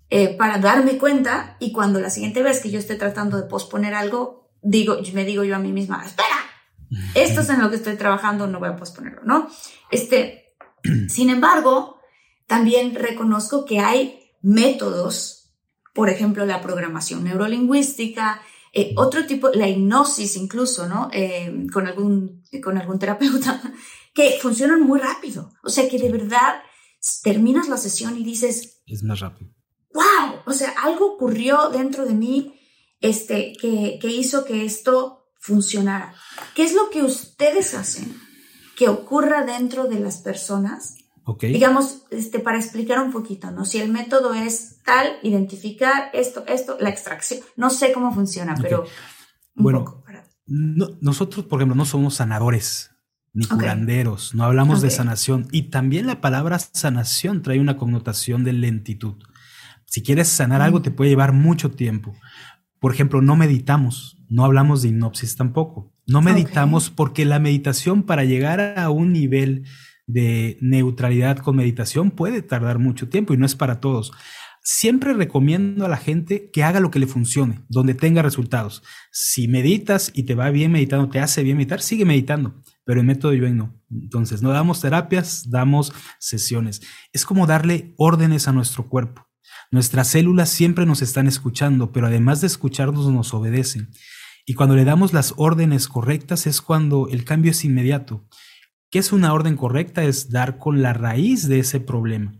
[0.09, 3.93] eh, para darme cuenta y cuando la siguiente vez que yo esté tratando de posponer
[3.93, 6.35] algo, digo, me digo yo a mí misma, espera,
[7.15, 9.49] esto es en lo que estoy trabajando, no voy a posponerlo, ¿no?
[9.89, 10.55] Este,
[11.09, 11.99] sin embargo,
[12.47, 15.53] también reconozco que hay métodos,
[15.93, 18.41] por ejemplo, la programación neurolingüística,
[18.73, 21.09] eh, otro tipo, la hipnosis incluso, ¿no?
[21.11, 23.61] Eh, con, algún, con algún terapeuta,
[24.13, 25.51] que funcionan muy rápido.
[25.63, 26.61] O sea, que de verdad
[27.23, 29.51] terminas la sesión y dices, Es más rápido.
[29.93, 32.59] wow, o sea, algo ocurrió dentro de mí
[33.01, 36.13] este, que, que hizo que esto funcionara.
[36.55, 38.15] ¿Qué es lo que ustedes hacen
[38.77, 40.95] que ocurra dentro de las personas?
[41.25, 41.43] Ok.
[41.43, 43.65] Digamos, este, para explicar un poquito, ¿no?
[43.65, 48.83] Si el método es tal, identificar esto, esto, la extracción, no sé cómo funciona, pero
[49.55, 52.89] un Bueno, poco para- No- nosotros, por ejemplo, no somos sanadores
[53.33, 55.47] ni curanderos, no hablamos de sanación.
[55.51, 59.15] Y también la palabra sanación trae una connotación de lentitud.
[59.85, 60.83] Si quieres sanar algo, Mm.
[60.83, 62.13] te puede llevar mucho tiempo.
[62.79, 65.93] Por ejemplo, no meditamos, no hablamos de hipnosis tampoco.
[66.07, 69.65] No meditamos porque la meditación para llegar a un nivel
[70.07, 74.13] de neutralidad con meditación puede tardar mucho tiempo y no es para todos.
[74.63, 78.83] Siempre recomiendo a la gente que haga lo que le funcione, donde tenga resultados.
[79.11, 83.07] Si meditas y te va bien meditando, te hace bien meditar, sigue meditando, pero en
[83.07, 83.81] método Yuen no.
[83.91, 86.81] Entonces, no damos terapias, damos sesiones.
[87.11, 89.27] Es como darle órdenes a nuestro cuerpo.
[89.71, 93.89] Nuestras células siempre nos están escuchando, pero además de escucharnos nos obedecen.
[94.45, 98.27] Y cuando le damos las órdenes correctas es cuando el cambio es inmediato.
[98.89, 100.03] ¿Qué es una orden correcta?
[100.03, 102.33] Es dar con la raíz de ese problema.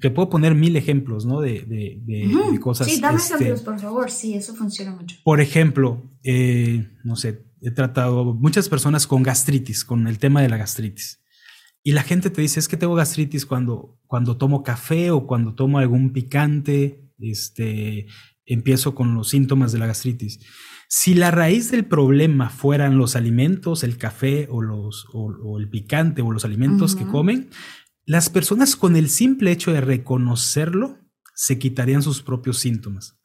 [0.00, 1.40] Te puedo poner mil ejemplos, ¿no?
[1.40, 2.52] De, de- de- Ujú.
[2.52, 2.86] de cosas.
[2.88, 4.10] Sí, dame este, ejemplos, por favor.
[4.10, 5.16] Sí, eso funciona mucho.
[5.24, 10.50] por ejemplo, eh, no sé, he tratado muchas personas con gastritis, con el tema de
[10.50, 11.24] la gastritis.
[11.82, 15.54] Y la gente te dice, es que tengo gastritis cuando, cuando tomo café o cuando
[15.54, 18.06] tomo algún picante, este,
[18.44, 20.38] empiezo con los síntomas de la gastritis.
[20.88, 25.68] Si la raíz del problema fueran los alimentos, el café o, los, o, o el
[25.68, 27.50] picante o los alimentos que comen,
[28.06, 30.98] las personas con el simple hecho de reconocerlo
[31.34, 33.18] se quitarían sus propios síntomas.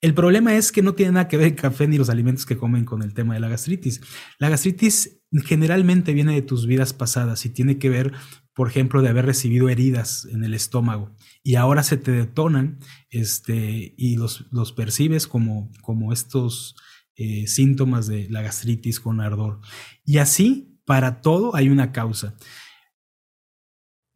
[0.00, 2.56] El problema es que no tiene nada que ver el café ni los alimentos que
[2.56, 4.00] comen con el tema de la gastritis.
[4.38, 8.14] La gastritis generalmente viene de tus vidas pasadas y tiene que ver,
[8.54, 12.78] por ejemplo, de haber recibido heridas en el estómago y ahora se te detonan
[13.10, 16.76] este, y los, los percibes como, como estos
[17.16, 19.60] eh, síntomas de la gastritis con ardor.
[20.04, 22.36] Y así, para todo hay una causa,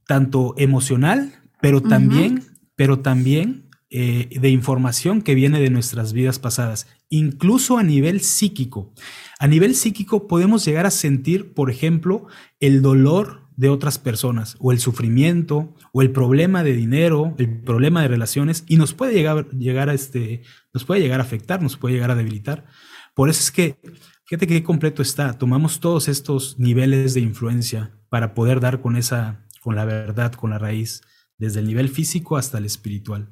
[0.07, 2.44] tanto emocional, pero también,
[2.76, 8.92] pero también eh, de información que viene de nuestras vidas pasadas, incluso a nivel psíquico.
[9.38, 12.26] A nivel psíquico podemos llegar a sentir, por ejemplo,
[12.59, 18.02] el dolor de otras personas o el sufrimiento o el problema de dinero, el problema
[18.02, 20.42] de relaciones y nos puede llegar, llegar a este,
[20.74, 22.66] nos puede llegar a afectar, nos puede llegar a debilitar.
[23.14, 23.78] Por eso es que
[24.26, 25.37] Fíjate qué completo está.
[25.37, 30.50] Tomamos todos estos niveles de influencia para poder dar con esa, con la verdad, con
[30.50, 31.02] la raíz,
[31.37, 33.28] desde el nivel físico hasta el espiritual.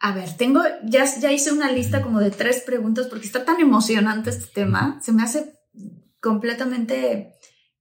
[0.00, 3.60] A ver, tengo, ya, ya hice una lista como de tres preguntas porque está tan
[3.60, 4.98] emocionante este tema.
[5.02, 5.60] Se me hace
[6.20, 7.34] completamente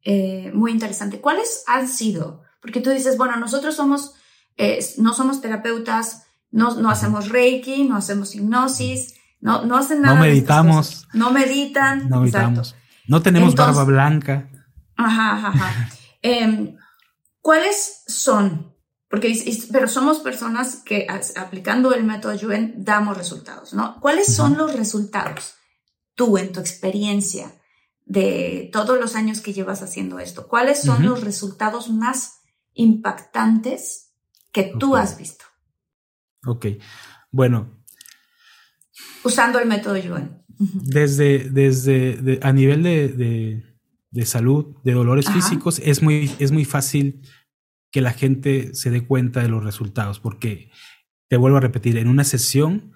[0.04, 1.22] eh, muy interesante.
[1.22, 2.44] ¿Cuáles han sido?
[2.62, 4.14] Porque tú dices, bueno, nosotros somos,
[4.58, 10.16] eh, no somos terapeutas, no, no hacemos reiki, no hacemos hipnosis, no, no hacen nada.
[10.16, 11.08] No meditamos.
[11.14, 12.10] No meditan.
[12.10, 12.76] No meditamos.
[13.08, 14.50] No tenemos barba blanca.
[14.96, 15.90] Ajá, ajá, ajá.
[16.22, 16.76] Em,
[17.42, 18.76] ¿Cuáles son?
[19.10, 19.34] Porque,
[19.72, 21.08] pero somos personas que
[21.38, 24.00] aplicando el método Yuen damos resultados, ¿no?
[24.02, 25.56] ¿Cuáles son los resultados?
[26.14, 27.52] Tú, en tu experiencia
[28.06, 32.42] de todos los años que llevas haciendo esto, ¿cuáles son los resultados más
[32.74, 34.12] impactantes
[34.52, 35.46] que tú has visto?
[36.46, 36.68] Ok,
[37.32, 37.84] bueno.
[39.24, 40.44] Usando el método Yuan.
[40.58, 43.64] Desde, desde a nivel de,
[44.12, 47.22] de, salud, de dolores físicos, es muy, es muy fácil
[47.92, 50.70] que la gente se dé cuenta de los resultados, porque
[51.30, 52.92] te vuelvo a repetir, en una sesión,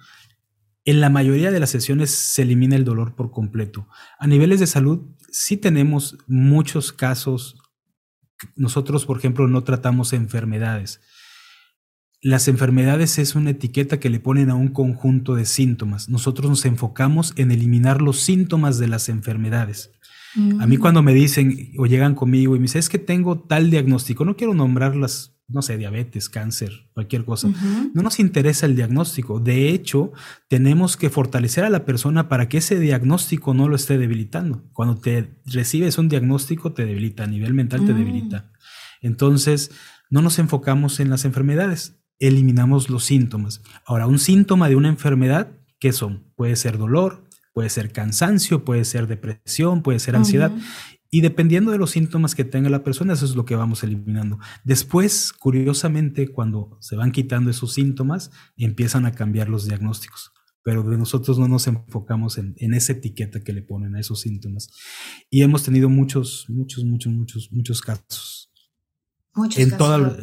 [0.85, 3.87] en la mayoría de las sesiones se elimina el dolor por completo.
[4.19, 5.01] A niveles de salud,
[5.31, 7.57] sí tenemos muchos casos.
[8.57, 10.99] Nosotros, por ejemplo, no tratamos enfermedades
[12.23, 16.07] las enfermedades es una etiqueta que le ponen a un conjunto de síntomas.
[16.07, 19.91] Nosotros nos enfocamos en eliminar los síntomas de las enfermedades.
[20.35, 20.79] A mí mm.
[20.79, 24.37] cuando me dicen o llegan conmigo y me dicen, es que tengo tal diagnóstico, no
[24.37, 27.49] quiero nombrarlas, no sé, diabetes, cáncer, cualquier cosa.
[27.93, 29.41] No nos interesa el diagnóstico.
[29.41, 30.13] De hecho,
[30.47, 34.63] tenemos que fortalecer a la persona para que ese diagnóstico no lo esté debilitando.
[34.71, 37.97] Cuando te recibes un diagnóstico, te debilita, a nivel mental te mm.
[37.97, 38.49] debilita.
[39.01, 39.71] Entonces,
[40.09, 43.61] no nos enfocamos en las enfermedades eliminamos los síntomas.
[43.85, 46.31] Ahora, un síntoma de una enfermedad, ¿qué son?
[46.35, 50.51] Puede ser dolor, puede ser cansancio, puede ser depresión, puede ser ansiedad.
[51.11, 54.39] Y dependiendo de los síntomas que tenga la persona, eso es lo que vamos eliminando.
[54.63, 60.31] Después, curiosamente, cuando se van quitando esos síntomas, empiezan a cambiar los diagnósticos.
[60.63, 64.69] Pero de nosotros no nos enfocamos en, esa etiqueta que le ponen a esos síntomas.
[65.29, 68.49] Y hemos tenido muchos, muchos, muchos, muchos, muchos casos.
[69.35, 70.17] Muchos en casos.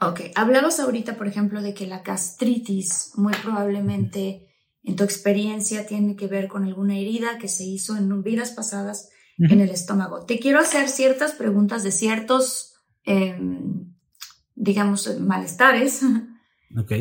[0.00, 4.48] Ok, hablabas ahorita, por ejemplo, de que la gastritis muy probablemente
[4.82, 9.10] en tu experiencia tiene que ver con alguna herida que se hizo en vidas pasadas
[9.36, 10.24] en el estómago.
[10.24, 13.94] Te quiero hacer ciertas preguntas de ciertos, em,
[14.54, 16.02] digamos, malestares.
[16.78, 16.92] Ok.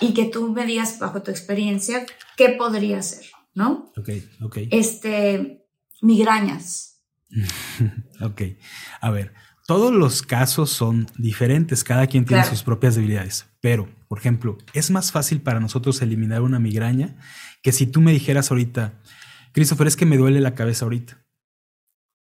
[0.00, 2.04] Y que tú me digas bajo tu experiencia
[2.36, 3.92] qué podría ser, ¿no?
[3.96, 4.10] Ok,
[4.42, 4.58] ok.
[4.70, 5.66] Este,
[6.02, 7.02] migrañas.
[8.20, 8.42] ok,
[9.00, 9.32] a ver.
[9.66, 14.90] Todos los casos son diferentes, cada quien tiene sus propias debilidades, pero, por ejemplo, es
[14.90, 17.16] más fácil para nosotros eliminar una migraña
[17.62, 19.00] que si tú me dijeras ahorita,
[19.52, 21.24] Christopher, es que me duele la cabeza ahorita.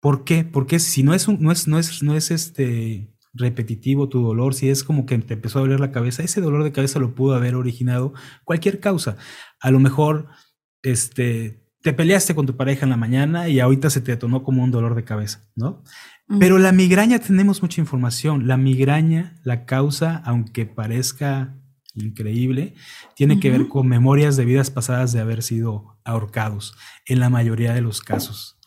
[0.02, 0.44] ¿Por qué?
[0.46, 4.56] Porque si no es, un, no es, no es, no es este repetitivo tu dolor,
[4.56, 7.14] si es como que te empezó a doler la cabeza, ese dolor de cabeza lo
[7.14, 8.14] pudo haber originado
[8.46, 9.18] cualquier causa.
[9.60, 10.28] A lo mejor,
[10.82, 14.62] este, te peleaste con tu pareja en la mañana y ahorita se te detonó como
[14.62, 15.86] un dolor de cabeza, ¿no?
[16.38, 18.46] Pero la migraña tenemos mucha información.
[18.46, 21.56] La migraña, la causa, aunque parezca
[21.96, 22.74] increíble,
[23.16, 27.74] tiene que ver con memorias de vidas pasadas de haber sido ahorcados, en la mayoría
[27.74, 28.60] de los casos.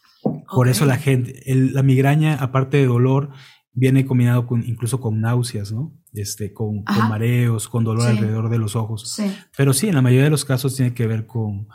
[0.50, 3.32] Por eso la gente, la migraña, aparte de dolor,
[3.74, 5.94] viene combinado con incluso con náuseas, ¿no?
[6.14, 9.20] Este, con, mareos, con dolor alrededor de los ojos.
[9.58, 11.68] Pero sí, en la mayoría de los casos tiene que ver con,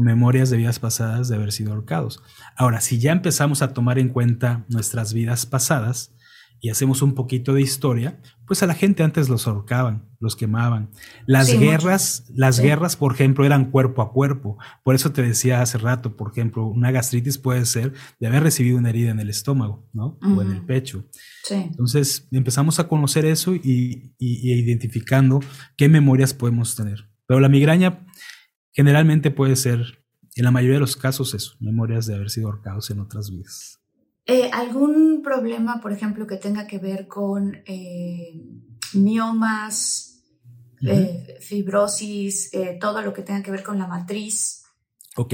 [0.00, 2.22] memorias de vidas pasadas de haber sido ahorcados.
[2.56, 6.16] Ahora, si ya empezamos a tomar en cuenta nuestras vidas pasadas
[6.60, 10.90] y hacemos un poquito de historia, pues a la gente antes los ahorcaban, los quemaban.
[11.26, 14.56] Las guerras, las guerras, por ejemplo, eran cuerpo a cuerpo.
[14.82, 18.78] Por eso te decía hace rato, por ejemplo, una gastritis puede ser de haber recibido
[18.78, 20.18] una herida en el estómago, ¿no?
[20.22, 21.04] O en el pecho.
[21.50, 25.40] Entonces empezamos a conocer eso y, y identificando
[25.76, 27.10] qué memorias podemos tener.
[27.26, 28.05] Pero la migraña
[28.76, 32.90] Generalmente puede ser, en la mayoría de los casos, eso, memorias de haber sido ahorcados
[32.90, 33.80] en otras vidas.
[34.26, 38.38] Eh, ¿Algún problema, por ejemplo, que tenga que ver con eh,
[38.92, 40.22] miomas,
[40.82, 44.64] eh, fibrosis, todo lo que tenga que ver con la matriz?
[45.16, 45.32] Ok,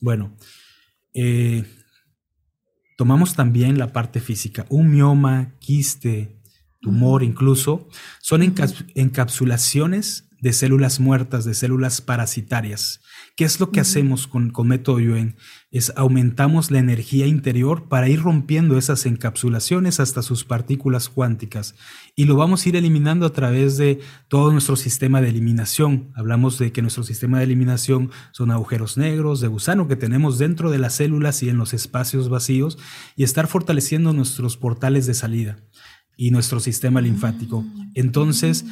[0.00, 0.36] bueno.
[2.96, 4.66] tomamos también la parte física.
[4.68, 6.40] Un mioma, quiste,
[6.80, 7.88] tumor incluso,
[8.20, 13.00] son encapsulaciones de células muertas, de células parasitarias.
[13.34, 15.36] ¿Qué es lo que hacemos con, con método Yuen?
[15.70, 21.76] Es aumentamos la energía interior para ir rompiendo esas encapsulaciones hasta sus partículas cuánticas
[22.14, 26.12] y lo vamos a ir eliminando a través de todo nuestro sistema de eliminación.
[26.14, 30.70] Hablamos de que nuestro sistema de eliminación son agujeros negros de gusano que tenemos dentro
[30.70, 32.76] de las células y en los espacios vacíos
[33.16, 35.56] y estar fortaleciendo nuestros portales de salida
[36.16, 37.64] y nuestro sistema linfático.
[37.66, 38.64] Ah, Entonces,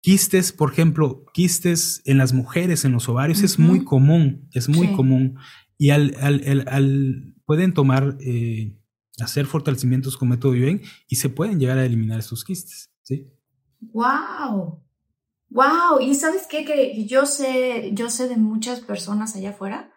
[0.00, 4.92] Quistes, por ejemplo, quistes en las mujeres, en los ovarios, es muy común, es muy
[4.92, 5.38] común.
[5.76, 8.76] Y al, al, pueden tomar, eh,
[9.20, 12.92] hacer fortalecimientos con método Yuen y se pueden llegar a eliminar esos quistes.
[13.02, 13.28] ¿sí?
[13.80, 14.84] ¡Wow!
[15.50, 16.00] ¡Wow!
[16.00, 16.64] Y sabes qué?
[16.64, 19.92] Que yo sé, yo sé de muchas personas allá afuera.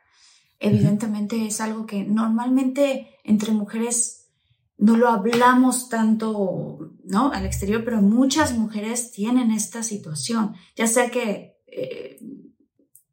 [0.59, 4.20] Evidentemente es algo que normalmente entre mujeres
[4.81, 7.31] no lo hablamos tanto, ¿no?
[7.31, 12.19] Al exterior, pero muchas mujeres tienen esta situación, ya sea que, eh,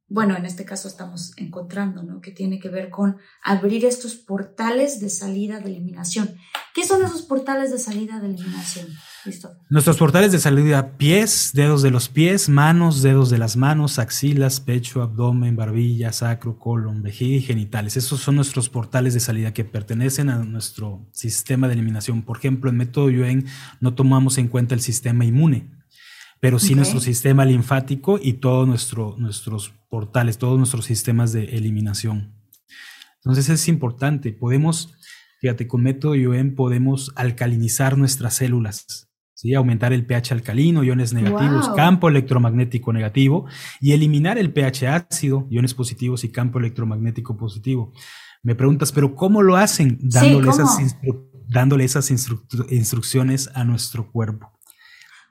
[0.09, 2.21] bueno, en este caso estamos encontrando, ¿no?
[2.21, 6.35] Que tiene que ver con abrir estos portales de salida de eliminación.
[6.75, 8.87] ¿Qué son esos portales de salida de eliminación?
[9.69, 14.61] Nuestros portales de salida, pies, dedos de los pies, manos, dedos de las manos, axilas,
[14.61, 17.97] pecho, abdomen, barbilla, sacro, colon, vejiga y genitales.
[17.97, 22.23] Esos son nuestros portales de salida que pertenecen a nuestro sistema de eliminación.
[22.23, 23.47] Por ejemplo, en método Yuen
[23.81, 25.69] no tomamos en cuenta el sistema inmune,
[26.41, 32.35] pero sí nuestro sistema linfático y todos nuestro, nuestros portales, todos nuestros sistemas de eliminación.
[33.17, 34.95] Entonces es importante, podemos,
[35.41, 39.09] fíjate, con método Yuen podemos alcalinizar nuestras células
[39.39, 39.55] ¿sí?
[39.55, 43.47] aumentar el pH alcalino, iones negativos, campo electromagnético negativo
[43.81, 47.93] y eliminar el pH ácido, iones positivos y campo electromagnético positivo.
[48.43, 49.99] Me preguntas, pero ¿cómo lo hacen?
[50.01, 50.79] Dándole, esas,
[51.49, 54.58] dándole esas instrucciones a nuestro cuerpo.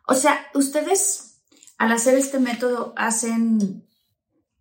[0.08, 1.42] O sea, ustedes
[1.78, 3.86] al hacer este método hacen...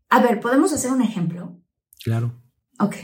[0.08, 1.60] A ver, ¿podemos hacer un ejemplo?
[2.02, 2.40] Claro.
[2.78, 2.96] Ok.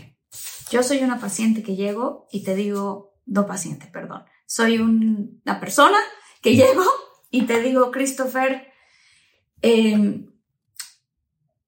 [0.70, 4.24] Yo soy una paciente que llego y te digo, no paciente, perdón.
[4.46, 5.98] Soy una persona
[6.40, 6.84] que llego
[7.30, 8.68] y te digo, Christopher,
[9.60, 10.32] em,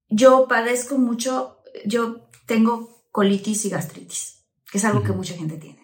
[0.08, 5.82] yo padezco mucho, yo tengo colitis y gastritis, que es algo que mucha gente tiene.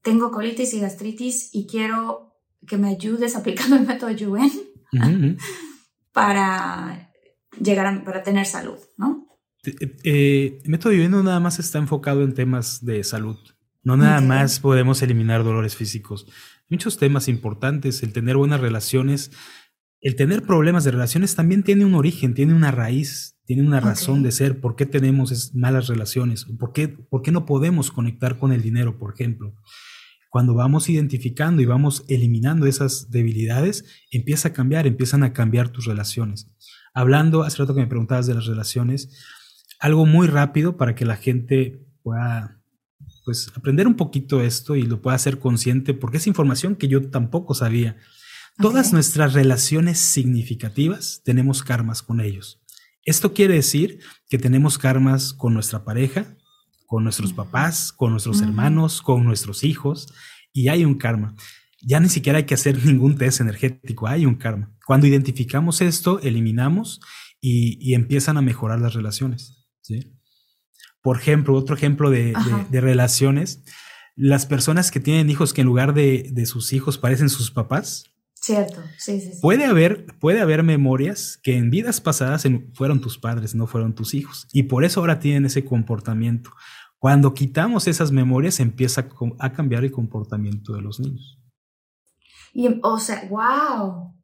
[0.00, 2.31] Tengo colitis y gastritis y quiero
[2.66, 4.50] que me ayudes aplicando el método Yuen
[6.12, 7.12] para
[7.60, 9.26] llegar a, para tener salud, ¿no?
[9.64, 13.38] Eh, el método Yuen no nada más está enfocado en temas de salud.
[13.84, 16.26] No nada más podemos eliminar dolores físicos.
[16.68, 19.32] Muchos temas importantes, el tener buenas relaciones,
[20.00, 24.22] el tener problemas de relaciones también tiene un origen, tiene una raíz, tiene una razón
[24.22, 28.52] de ser, por qué tenemos malas relaciones, por qué, por qué no podemos conectar con
[28.52, 29.54] el dinero, por ejemplo.
[30.32, 35.84] Cuando vamos identificando y vamos eliminando esas debilidades, empieza a cambiar, empiezan a cambiar tus
[35.84, 36.50] relaciones.
[36.94, 39.10] Hablando, hace rato que me preguntabas de las relaciones,
[39.78, 42.62] algo muy rápido para que la gente pueda
[43.26, 47.10] pues aprender un poquito esto y lo pueda hacer consciente porque es información que yo
[47.10, 47.98] tampoco sabía.
[48.56, 52.62] Todas nuestras relaciones significativas tenemos karmas con ellos.
[53.04, 53.98] Esto quiere decir
[54.30, 56.38] que tenemos karmas con nuestra pareja,
[56.92, 60.12] con nuestros papás, con nuestros hermanos, con nuestros hijos,
[60.52, 61.34] y hay un karma.
[61.80, 64.76] Ya ni siquiera hay que hacer ningún test energético, hay un karma.
[64.86, 67.00] Cuando identificamos esto, eliminamos
[67.40, 69.66] y, y empiezan a mejorar las relaciones.
[69.80, 70.18] ¿sí?
[71.00, 72.34] Por ejemplo, otro ejemplo de,
[72.70, 73.64] relaciones,
[74.14, 78.04] las personas que tienen hijos que en lugar de, sus hijos parecen sus papás.
[78.34, 83.54] Cierto, sí, sí, Puede haber, puede haber memorias que en vidas pasadas fueron tus padres,
[83.54, 84.46] no fueron tus hijos.
[84.52, 86.50] Y por eso ahora tienen ese comportamiento.
[87.02, 89.08] Cuando quitamos esas memorias, empieza
[89.40, 91.36] a cambiar el comportamiento de los niños.
[92.52, 94.14] Y, o sea, wow,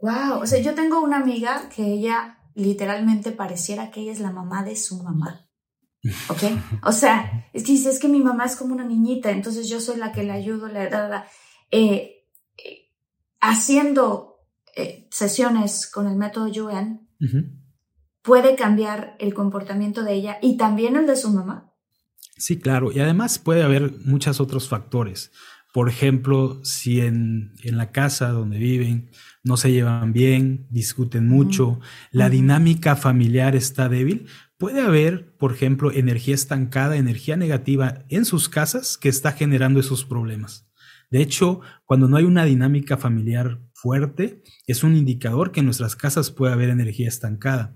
[0.00, 0.40] wow.
[0.40, 4.64] O sea, yo tengo una amiga que ella literalmente pareciera que ella es la mamá
[4.64, 5.46] de su mamá.
[6.30, 6.42] ¿Ok?
[6.84, 9.98] O sea, es que es que mi mamá es como una niñita, entonces yo soy
[9.98, 11.26] la que le ayudo, la, la,
[11.70, 12.94] eh, eh,
[13.42, 14.38] haciendo
[14.74, 17.10] eh, sesiones con el método Yuan,
[18.22, 21.71] puede cambiar el comportamiento de ella y también el de su mamá.
[22.42, 25.30] Sí, claro, y además puede haber muchos otros factores.
[25.72, 29.10] Por ejemplo, si en, en la casa donde viven
[29.44, 31.78] no se llevan bien, discuten mucho,
[32.10, 34.26] la dinámica familiar está débil,
[34.62, 40.04] Puede haber, por ejemplo, energía estancada, energía negativa en sus casas que está generando esos
[40.04, 40.68] problemas.
[41.10, 45.96] De hecho, cuando no hay una dinámica familiar fuerte, es un indicador que en nuestras
[45.96, 47.74] casas puede haber energía estancada.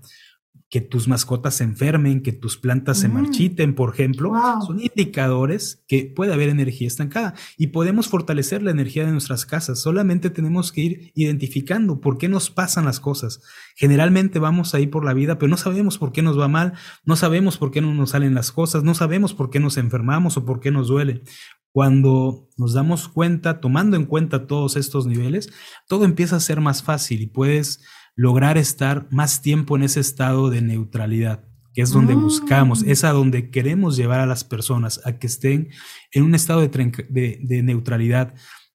[0.69, 3.13] Que tus mascotas se enfermen, que tus plantas se Mm.
[3.13, 4.61] marchiten, por ejemplo, Wow.
[4.65, 9.79] son indicadores que puede haber energía estancada y podemos fortalecer la energía de nuestras casas.
[9.79, 13.41] Solamente tenemos que ir identificando por qué nos pasan las cosas.
[13.77, 16.73] Generalmente vamos ahí por la vida, pero no sabemos por qué nos va mal,
[17.05, 20.35] no sabemos por qué no nos salen las cosas, no sabemos por qué nos enfermamos
[20.35, 21.23] o por qué nos duele.
[21.71, 25.49] Cuando nos damos cuenta, tomando en cuenta todos estos niveles,
[25.87, 27.81] todo empieza a ser más fácil y puedes
[28.17, 32.21] lograr estar más tiempo en ese estado de neutralidad, que es donde Mm.
[32.23, 35.69] buscamos, es a donde queremos llevar a las personas, a que estén
[36.11, 36.67] en un estado de,
[37.09, 38.33] de- de neutralidad,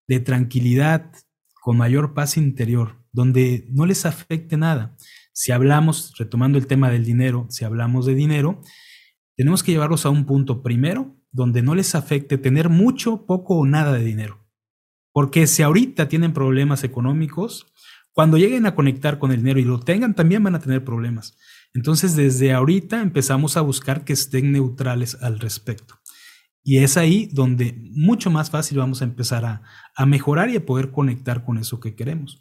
[0.09, 1.11] de tranquilidad,
[1.61, 4.97] con mayor paz interior, donde no les afecte nada.
[5.33, 8.61] Si hablamos, retomando el tema del dinero, si hablamos de dinero,
[9.37, 13.67] tenemos que llevarlos a un punto primero donde no les afecte tener mucho, poco o
[13.67, 14.39] nada de dinero.
[15.13, 17.72] Porque si ahorita tienen problemas económicos,
[18.13, 21.37] cuando lleguen a conectar con el dinero y lo tengan, también van a tener problemas.
[21.75, 25.99] Entonces, desde ahorita empezamos a buscar que estén neutrales al respecto.
[26.63, 29.63] Y es ahí donde mucho más fácil vamos a empezar a,
[29.97, 32.41] a mejorar y a poder conectar con eso que queremos.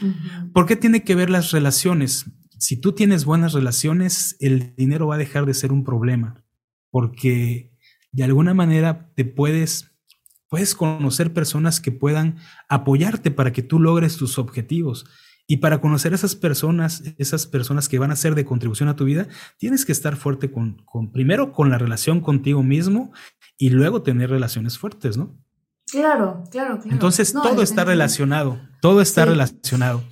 [0.00, 0.52] Ujú.
[0.52, 2.26] ¿Por qué tiene que ver las relaciones?
[2.58, 6.44] Si tú tienes buenas relaciones, el dinero va a dejar de ser un problema,
[6.90, 7.72] porque
[8.12, 9.91] de alguna manera te puedes,
[10.52, 12.36] puedes conocer personas que puedan
[12.68, 15.06] apoyarte para que tú logres tus objetivos.
[15.46, 18.94] Y para conocer a esas personas, esas personas que van a ser de contribución a
[18.94, 23.12] tu vida, tienes que estar fuerte con, con primero con la relación contigo mismo
[23.56, 25.34] y luego tener relaciones fuertes, ¿no?
[25.90, 26.90] Claro, claro, claro.
[26.92, 29.30] Entonces No, todo está relacionado, todo está Sí.
[29.30, 30.04] relacionado.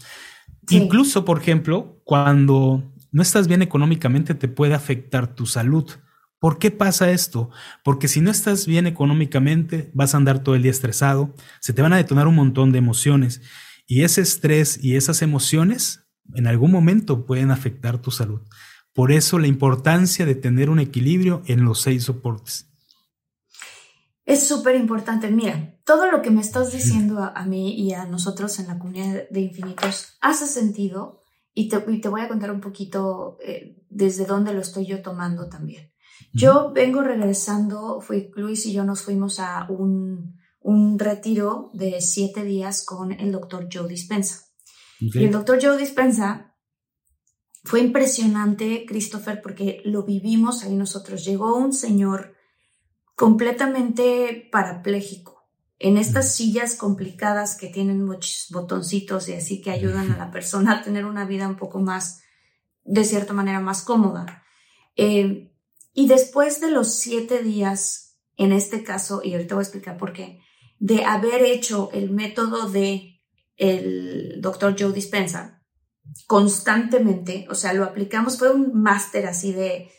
[0.66, 0.78] Sí.
[0.78, 5.84] Incluso, por ejemplo, cuando no estás bien económicamente te puede afectar tu salud.
[6.40, 7.50] ¿Por qué pasa esto?
[7.84, 11.82] Porque si no estás bien económicamente, vas a andar todo el día estresado, se te
[11.82, 13.42] van a detonar un montón de emociones
[13.86, 18.40] y ese estrés y esas emociones en algún momento pueden afectar tu salud.
[18.94, 22.70] Por eso la importancia de tener un equilibrio en los seis soportes.
[24.24, 25.30] Es súper importante.
[25.30, 28.78] Mira, todo lo que me estás diciendo a, a mí y a nosotros en la
[28.78, 31.22] comunidad de infinitos hace sentido
[31.52, 35.02] y te, y te voy a contar un poquito eh, desde dónde lo estoy yo
[35.02, 35.89] tomando también.
[36.32, 42.44] Yo vengo regresando, fui, Luis y yo nos fuimos a un, un retiro de siete
[42.44, 44.46] días con el doctor Joe Dispensa.
[45.00, 46.54] Y el doctor Joe Dispensa
[47.64, 51.24] fue impresionante, Christopher, porque lo vivimos ahí nosotros.
[51.24, 52.34] Llegó un señor
[53.14, 55.46] completamente parapléjico,
[55.78, 60.72] en estas sillas complicadas que tienen muchos botoncitos y así que ayudan a la persona
[60.72, 62.22] a tener una vida un poco más,
[62.84, 64.42] de cierta manera, más cómoda.
[64.96, 65.49] Eh,
[65.92, 70.12] y después de los siete días, en este caso, y ahorita voy a explicar por
[70.12, 70.40] qué,
[70.78, 73.20] de haber hecho el método de
[73.56, 75.62] el doctor Joe Dispensa
[76.26, 79.90] constantemente, o sea, lo aplicamos, fue un máster así de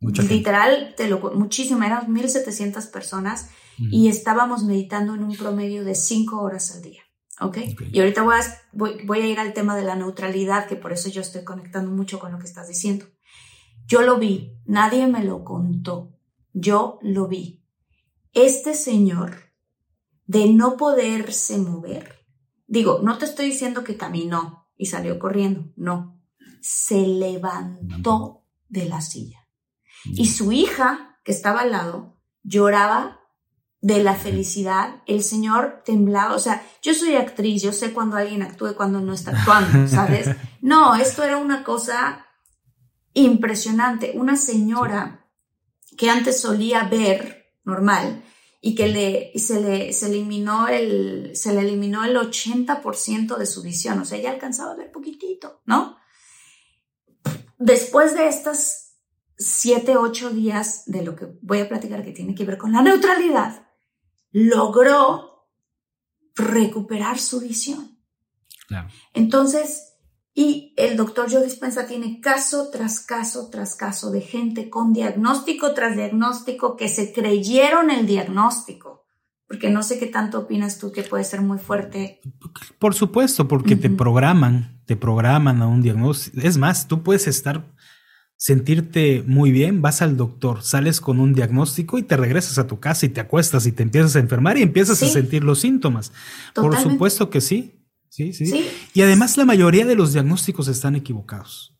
[0.00, 0.36] Mucha gente.
[0.36, 6.40] literal, te lo, muchísimo, eran 1700 personas y estábamos meditando en un promedio de 5
[6.40, 7.02] horas al día.
[7.40, 7.58] ¿ok?
[7.72, 7.82] Ok.
[7.92, 10.92] Y ahorita voy a, voy, voy a ir al tema de la neutralidad, que por
[10.92, 13.06] eso yo estoy conectando mucho con lo que estás diciendo.
[13.88, 16.12] Yo lo vi, nadie me lo contó,
[16.52, 17.64] yo lo vi.
[18.34, 19.50] Este señor,
[20.26, 22.26] de no poderse mover,
[22.66, 26.20] digo, no te estoy diciendo que caminó y salió corriendo, no,
[26.60, 29.48] se levantó de la silla.
[30.04, 33.20] Y su hija, que estaba al lado, lloraba
[33.80, 35.02] de la felicidad.
[35.06, 36.34] El señor temblaba.
[36.34, 39.88] O sea, yo soy actriz, yo sé cuando alguien actúa y cuando no está actuando,
[39.88, 40.28] ¿sabes?
[40.60, 42.26] No, esto era una cosa
[43.14, 44.12] impresionante.
[44.14, 45.26] Una señora
[45.96, 48.24] que antes solía ver normal
[48.60, 53.62] y que le, se, le, se, eliminó el, se le eliminó el 80% de su
[53.62, 53.98] visión.
[54.00, 55.96] O sea, ella alcanzaba a ver poquitito, ¿no?
[57.58, 58.96] Después de estas
[59.36, 62.82] siete, ocho días de lo que voy a platicar que tiene que ver con la
[62.82, 63.68] neutralidad,
[64.32, 65.48] logró
[66.34, 67.98] recuperar su visión.
[68.66, 68.88] Claro.
[69.14, 69.87] Entonces,
[70.38, 75.74] y el doctor Joe Dispensa tiene caso tras caso tras caso de gente con diagnóstico
[75.74, 79.04] tras diagnóstico que se creyeron el diagnóstico.
[79.48, 82.20] Porque no sé qué tanto opinas tú que puede ser muy fuerte.
[82.78, 86.38] Por supuesto, porque te programan, te programan a un diagnóstico.
[86.46, 87.74] Es más, tú puedes estar,
[88.36, 92.78] sentirte muy bien, vas al doctor, sales con un diagnóstico y te regresas a tu
[92.78, 96.12] casa y te acuestas y te empiezas a enfermar y empiezas a sentir los síntomas.
[96.54, 97.77] Por supuesto que sí.
[98.08, 98.46] Sí, sí.
[98.46, 98.68] Sí.
[98.94, 101.74] Y además la mayoría de los diagnósticos están equivocados.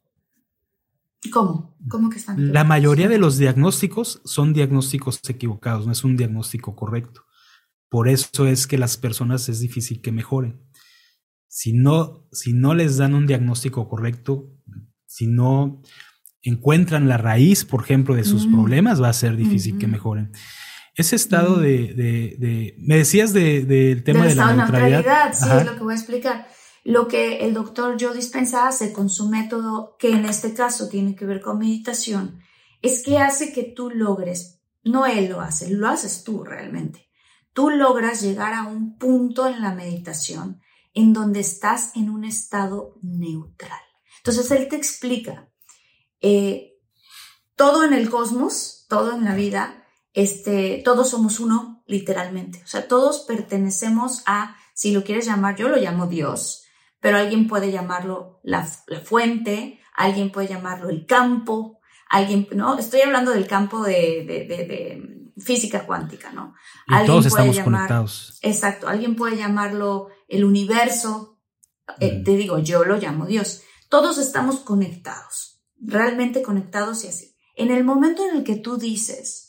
[1.33, 1.77] ¿Cómo?
[1.89, 2.53] ¿Cómo que están?
[2.53, 7.25] La mayoría de los diagnósticos son diagnósticos equivocados, no es un diagnóstico correcto.
[7.89, 10.61] Por eso es que las personas es difícil que mejoren.
[11.49, 14.51] Si no, si no les dan un diagnóstico correcto,
[15.07, 15.83] si no
[16.43, 20.31] encuentran la raíz, por ejemplo, de sus problemas, va a ser difícil que mejoren.
[20.99, 25.33] Ese estado de, de, me decías del tema de la neutralidad.
[25.33, 26.49] Sí, es lo que voy a explicar.
[26.83, 31.15] Lo que el doctor Joe Dispensa hace con su método, que en este caso tiene
[31.15, 32.41] que ver con meditación,
[32.83, 37.09] es que hace que tú logres, no él lo hace, lo haces tú realmente.
[37.53, 40.61] Tú logras llegar a un punto en la meditación
[40.95, 43.79] en donde estás en un estado neutral.
[44.17, 45.49] Entonces él te explica
[46.21, 46.73] eh,
[47.55, 52.63] todo en el cosmos, todo en la vida, este, todos somos uno, literalmente.
[52.65, 56.65] O sea, todos pertenecemos a, si lo quieres llamar, yo lo llamo Dios,
[57.01, 62.79] pero alguien puede llamarlo la, fuente, alguien puede llamarlo el campo, alguien, ¿no?
[62.79, 66.55] Estoy hablando del campo de, de, física cuántica, ¿no?
[66.89, 68.39] Y todos estamos conectados.
[68.43, 71.39] Exacto, alguien puede llamarlo el universo,
[72.01, 73.63] eh, te digo, yo lo llamo Dios.
[73.89, 77.37] Todos estamos conectados, realmente conectados y así.
[77.55, 79.48] En el momento en el que tú dices,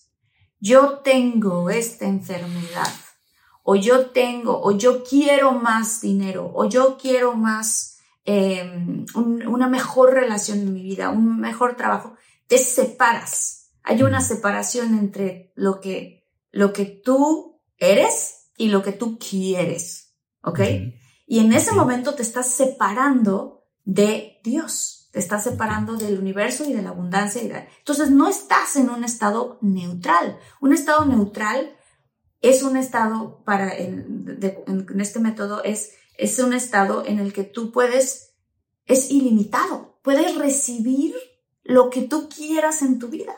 [0.59, 2.93] yo tengo esta enfermedad,
[3.63, 10.13] o yo tengo, o yo quiero más dinero, o yo quiero más, em, una mejor
[10.13, 12.15] relación en mi vida, un mejor trabajo,
[12.47, 13.71] te separas.
[13.83, 20.13] Hay una separación entre lo que, lo que tú eres y lo que tú quieres,
[20.43, 20.59] ¿ok?
[21.25, 26.73] Y en ese momento te estás separando de Dios te estás separando del universo y
[26.73, 27.67] de la abundancia.
[27.79, 30.37] Entonces no estás en un estado neutral.
[30.61, 31.75] Un estado neutral
[32.41, 34.39] es un estado para, en,
[34.99, 38.35] este método, es, es un estado en el que tú puedes,
[38.85, 41.15] es ilimitado, puedes recibir
[41.63, 43.35] lo que tú quieras en tu vida.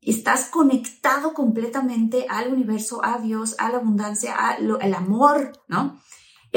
[0.00, 6.00] Estás conectado completamente al universo, a Dios, a la abundancia, al amor, ¿no?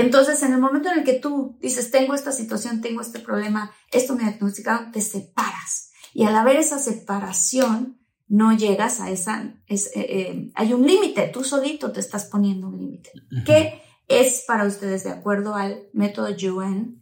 [0.01, 3.71] Entonces, en el momento en el que tú dices, tengo esta situación, tengo este problema,
[3.91, 5.91] esto me diagnosticaron, te separas.
[6.13, 11.29] Y al haber esa separación, no llegas a esa, es, eh, eh, hay un límite,
[11.33, 13.11] tú solito te estás poniendo un límite.
[13.45, 17.01] ¿Qué es para ustedes, de acuerdo al método Yuen,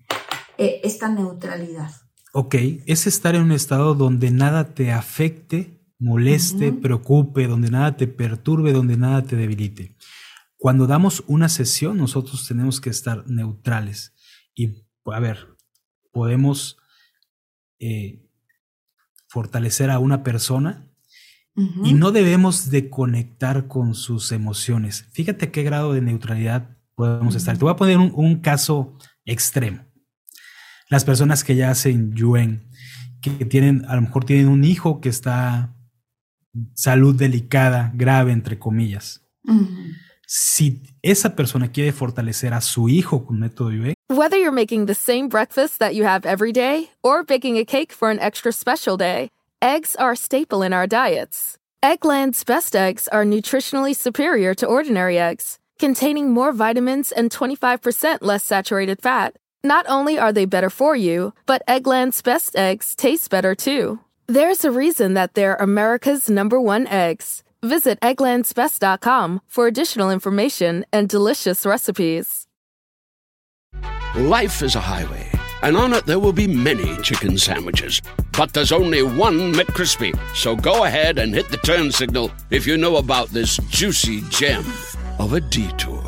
[0.57, 1.91] eh, esta neutralidad?
[2.33, 8.07] Ok, es estar en un estado donde nada te afecte, moleste, preocupe, donde nada te
[8.07, 9.95] perturbe, donde nada te debilite.
[10.60, 14.14] Cuando damos una sesión, nosotros tenemos que estar neutrales.
[14.53, 15.47] Y, a ver,
[16.12, 16.78] podemos
[17.80, 18.28] eh,
[19.30, 20.86] fortalecer a una persona
[21.84, 25.07] y no debemos de conectar con sus emociones.
[25.12, 27.57] Fíjate qué grado de neutralidad podemos estar.
[27.57, 29.86] Te voy a poner un, caso extremo.
[30.89, 32.70] Las personas que ya hacen Yuen,
[33.22, 35.76] que tienen, a lo mejor tienen un hijo que está
[36.76, 39.26] salud delicada, grave, entre comillas
[40.32, 43.95] si esa persona quiere fortalecer a su hijo con método Yue.
[44.09, 47.91] Whether you're making the same breakfast that you have every day or baking a cake
[47.91, 51.57] for an extra special day, eggs are a staple in our diets.
[51.82, 58.43] Eggland's best eggs are nutritionally superior to ordinary eggs, containing more vitamins and 25% less
[58.43, 59.36] saturated fat.
[59.63, 63.99] Not only are they better for you, but Eggland's best eggs taste better too.
[64.27, 67.43] There's a reason that they're America's number one eggs.
[67.62, 72.45] Visit egglandsbest.com for additional information and delicious recipes.
[74.16, 75.30] Life is a highway,
[75.62, 78.01] and on it there will be many chicken sandwiches.
[78.32, 80.18] But there's only one McCrispy.
[80.34, 84.64] So go ahead and hit the turn signal if you know about this juicy gem
[85.20, 85.99] of a detour.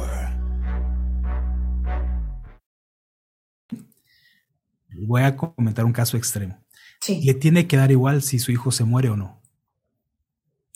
[5.05, 6.57] Voy a comentar un caso extremo.
[7.01, 7.21] Sí.
[7.25, 9.40] Le tiene que dar igual si su hijo se muere o no.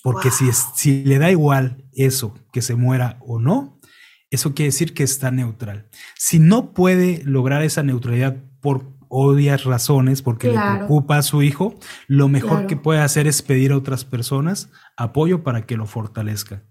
[0.05, 3.79] Porque si, si le da igual eso, que se muera o no,
[4.29, 5.89] eso quiere decir que está neutral.
[6.15, 11.79] Si no puede lograr esa neutralidad por odias razones, porque le preocupa a su hijo,
[12.05, 16.63] lo mejor que puede hacer es pedir a otras personas apoyo para que lo fortalezca.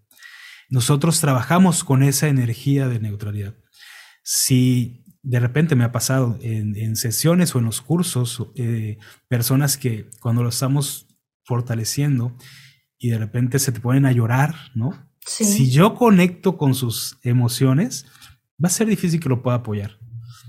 [0.70, 3.56] Nosotros trabajamos con esa energía de neutralidad.
[4.22, 10.08] Si de repente me ha pasado en, sesiones o en los cursos, eh, personas que
[10.20, 11.08] cuando lo estamos
[11.42, 12.36] fortaleciendo,
[13.04, 14.94] y de repente se te ponen a llorar, ¿no?
[15.20, 18.06] Si yo conecto con sus emociones,
[18.52, 19.98] va a ser difícil que lo pueda apoyar.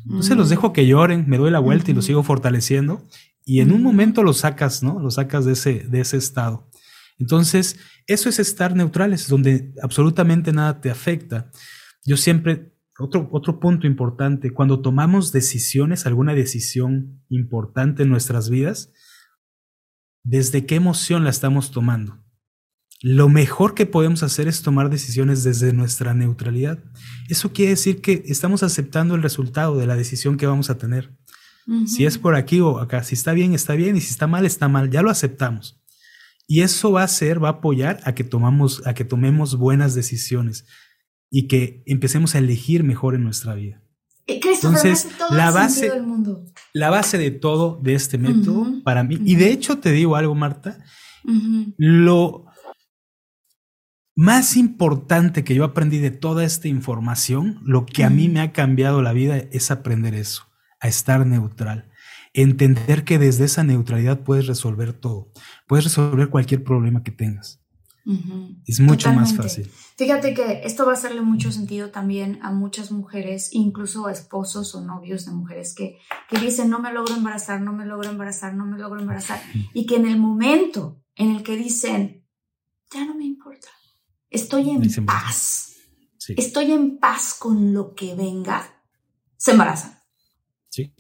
[0.06, 0.50] Entonces los mm.
[0.52, 3.04] dejo que lloren, me doy la vuelta y los sigo fortaleciendo
[3.44, 5.02] y en un momento los sacas, ¿no?
[5.02, 6.70] Los sacas de ese, de ese estado.
[7.20, 7.78] Entonces,
[8.08, 11.52] eso es estar neutrales, donde absolutamente nada te afecta.
[12.06, 18.94] Yo siempre, otro, otro punto importante, cuando tomamos decisiones, alguna decisión importante en nuestras vidas,
[20.24, 22.25] ¿desde qué emoción la estamos tomando?
[23.08, 26.80] Lo mejor que podemos hacer es tomar decisiones desde nuestra neutralidad.
[27.30, 31.16] Eso quiere decir que estamos aceptando el resultado de la decisión que vamos a tener.
[31.86, 34.44] Si es por aquí o acá, si está bien, está bien, y si está mal,
[34.44, 35.80] está mal, ya lo aceptamos.
[36.48, 39.94] Y eso va a ser, va a apoyar a que tomamos, a que tomemos buenas
[39.94, 40.66] decisiones
[41.30, 43.84] y que empecemos a elegir mejor en nuestra vida.
[44.26, 46.44] Entonces, la base, del mundo.
[46.74, 50.34] la base de todo de este método para mí, y de hecho te digo algo,
[50.34, 50.84] Marta,
[51.78, 52.46] lo
[54.16, 58.54] más importante que yo aprendí de toda esta información, lo que a mí me ha
[58.54, 60.48] cambiado la vida es aprender eso,
[60.80, 61.92] a estar neutral.
[62.34, 65.32] Entender que desde esa neutralidad puedes resolver todo,
[65.68, 67.62] puedes resolver cualquier problema que tengas.
[68.68, 69.68] Es mucho más fácil.
[69.98, 74.76] Fíjate que esto va a hacerle mucho sentido también a muchas mujeres, incluso a esposos
[74.76, 75.98] o novios de mujeres que,
[76.30, 79.42] que dicen no me logro embarazar, no me logro embarazar, no me logro embarazar.
[79.74, 82.24] Y que en el momento en el que dicen,
[82.94, 83.70] ya no me importa,
[84.36, 85.76] estoy en paz,
[86.28, 88.82] estoy en paz con lo que venga,
[89.38, 90.00] se embarazan.
[90.70, 90.94] Sí.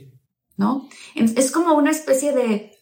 [0.57, 0.87] ¿No?
[1.15, 2.75] Es como una especie de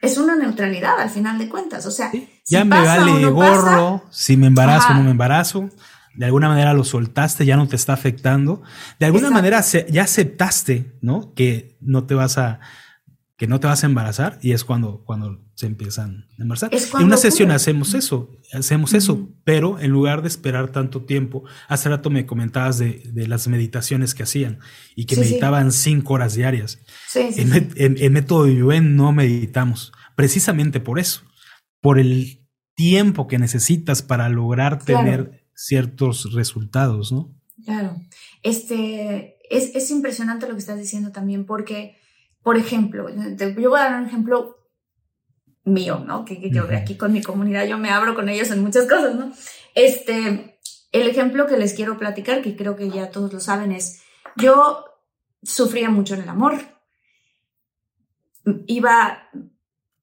[0.00, 1.84] es una neutralidad al final de cuentas.
[1.86, 2.10] O sea,
[2.46, 5.68] ya me vale gorro si me embarazo o no me embarazo.
[6.14, 8.62] De alguna manera lo soltaste, ya no te está afectando.
[8.98, 11.34] De alguna manera ya aceptaste, ¿no?
[11.34, 12.60] Que no te vas a
[13.38, 16.70] que no te vas a embarazar y es cuando, cuando se empiezan a embarazar.
[16.74, 21.88] En una sesión hacemos eso, hacemos eso, pero en lugar de esperar tanto tiempo, hace
[21.88, 24.58] rato me comentabas de, las meditaciones que hacían
[24.96, 26.80] y que meditaban cinco horas diarias.
[27.14, 31.22] en, en, método Yuen no meditamos, precisamente por eso,
[31.80, 37.32] por el tiempo que necesitas para lograr tener ciertos resultados, ¿no?
[37.64, 38.02] Claro,
[38.42, 41.98] este, es, es impresionante lo que estás diciendo también porque
[42.48, 44.56] por ejemplo, yo voy a dar un ejemplo
[45.64, 46.24] mío, ¿no?
[46.24, 49.34] Que, yo aquí con mi comunidad, yo me abro con ellos en muchas cosas, ¿no?
[49.74, 50.58] Este,
[50.90, 54.00] el ejemplo que les quiero platicar, que creo que ya todos lo saben, es,
[54.34, 54.82] yo
[55.42, 56.56] sufría mucho en el amor.
[58.66, 59.28] Iba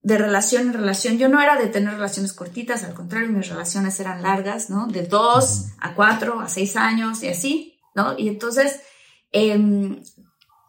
[0.02, 1.18] de relación en relación.
[1.18, 4.86] Yo no era de tener relaciones cortitas, al contrario, mis relaciones eran largas, ¿no?
[4.86, 8.16] De dos a cuatro, a seis años y así, ¿no?
[8.16, 8.82] Y entonces,
[9.32, 9.58] eh,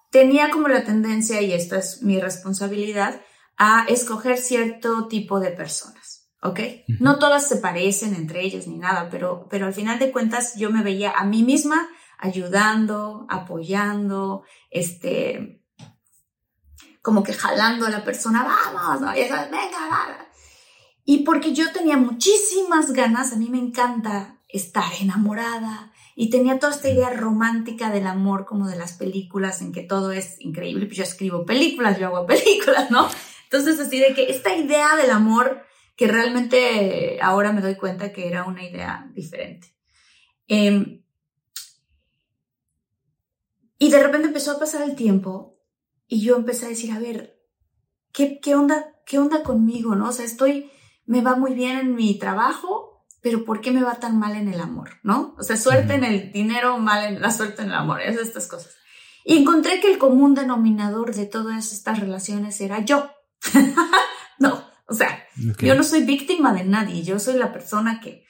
[0.09, 3.21] tenía como la tendencia, y esta es mi responsabilidad,
[3.57, 6.59] a escoger cierto tipo de personas, ¿ok?
[6.99, 10.69] No todas se parecen entre ellas ni nada, pero, pero al final de cuentas yo
[10.69, 11.89] me veía a mí misma
[12.19, 15.63] ayudando, apoyando, este,
[17.01, 19.15] como que jalando a la persona, vamos, ¿no?
[19.15, 20.27] y eso, venga,
[21.03, 26.73] Y porque yo tenía muchísimas ganas, a mí me encanta estar enamorada, y tenía toda
[26.73, 30.87] esta idea romántica del amor como de las películas en que todo es increíble.
[30.87, 33.07] Pues yo escribo películas, yo hago películas, ¿no?
[33.43, 35.61] Entonces así de que esta idea del amor
[35.95, 39.75] que realmente ahora me doy cuenta que era una idea diferente.
[40.47, 41.03] Em,
[43.77, 45.59] y de repente empezó a pasar el tiempo
[46.07, 47.39] y yo empecé a decir, a ver,
[48.11, 50.09] ¿qué, qué onda, qué onda conmigo, no?
[50.09, 50.71] O sea, estoy,
[51.05, 52.86] me va muy bien en mi trabajo,
[53.27, 54.91] pero ¿por qué me va tan mal en el amor?
[55.03, 55.35] ¿No?
[55.37, 58.47] O sea, suerte en el dinero, mal en la suerte en el amor, esas estas
[58.47, 58.73] cosas.
[59.25, 63.11] Y encontré que el común denominador de todas estas relaciones era yo.
[64.39, 65.25] no, o sea,
[65.59, 68.23] yo no soy víctima de nadie, yo soy la persona que...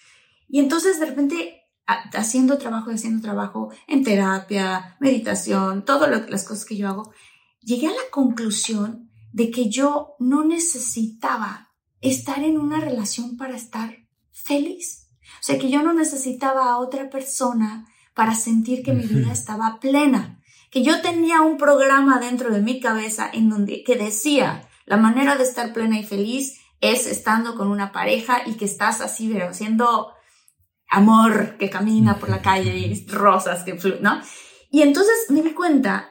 [0.49, 6.75] Y entonces de repente haciendo trabajo, haciendo trabajo en terapia, meditación, todas las cosas que
[6.75, 7.13] yo hago,
[7.61, 11.69] llegué a la conclusión de que yo no necesitaba
[12.01, 14.06] estar en una relación para estar
[14.47, 15.09] feliz.
[15.39, 19.79] O sea, que yo no necesitaba a otra persona para sentir que mi vida estaba
[19.79, 20.41] plena,
[20.71, 25.35] que yo tenía un programa dentro de mi cabeza en donde que decía, la manera
[25.35, 29.49] de estar plena y feliz es estando con una pareja y que estás así, pero
[29.49, 30.13] haciendo
[30.89, 34.21] amor que camina por la calle y rosas que fluyen, ¿no?
[34.71, 36.09] Y entonces me di cuenta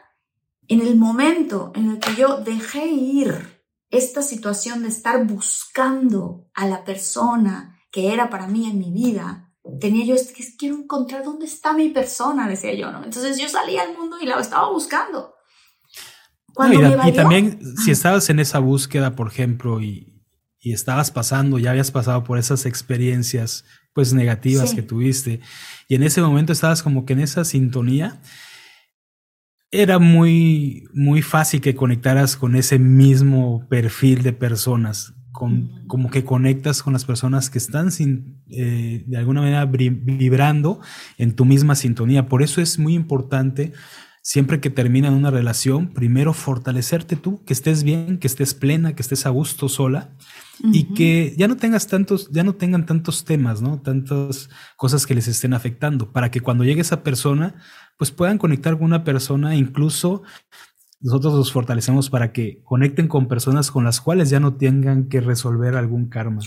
[0.68, 6.66] en el momento en el que yo dejé ir esta situación de estar buscando a
[6.66, 11.24] la persona, que era para mí en mi vida, tenía yo, es que quiero encontrar
[11.24, 13.02] dónde está mi persona, decía yo, ¿no?
[13.02, 15.32] Entonces yo salía al mundo y la estaba buscando.
[17.06, 20.12] y, también si estabas en esa búsqueda, por ejemplo, y,
[20.60, 25.40] estabas pasando, ya habías pasado por esas experiencias pues negativas que tuviste,
[25.88, 28.20] y en ese momento estabas como que en esa sintonía,
[29.70, 36.82] era muy, muy fácil que conectaras con ese mismo perfil de personas como que conectas
[36.82, 40.80] con las personas que están sin, eh, de alguna manera vibrando
[41.18, 42.28] en tu misma sintonía.
[42.28, 43.72] Por eso es muy importante
[44.22, 49.02] siempre que termina una relación, primero fortalecerte tú, que estés bien, que estés plena, que
[49.02, 50.10] estés a gusto sola
[50.72, 53.80] y que ya no tengas tantos, ya no tengan tantos temas, ¿no?
[53.80, 57.54] Tantas cosas que les estén afectando, para que cuando llegue esa persona,
[57.98, 60.22] pues puedan conectar con una persona incluso
[61.00, 65.20] nosotros los fortalecemos para que conecten con personas con las cuales ya no tengan que
[65.20, 66.40] resolver algún karma.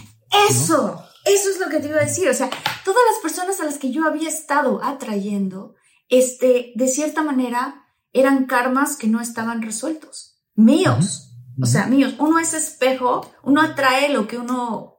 [0.49, 2.27] Eso, eso es lo que te iba a decir.
[2.29, 2.49] O sea,
[2.83, 5.75] todas las personas a las que yo había estado atrayendo,
[6.09, 10.41] este, de cierta manera, eran karmas que no estaban resueltos.
[10.55, 11.27] Míos.
[11.61, 12.15] O sea, míos.
[12.19, 14.95] Uno es espejo, uno atrae lo que uno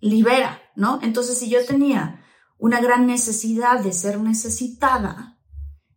[0.00, 0.98] libera, ¿no?
[1.02, 2.24] Entonces, si yo tenía
[2.58, 5.38] una gran necesidad de ser necesitada,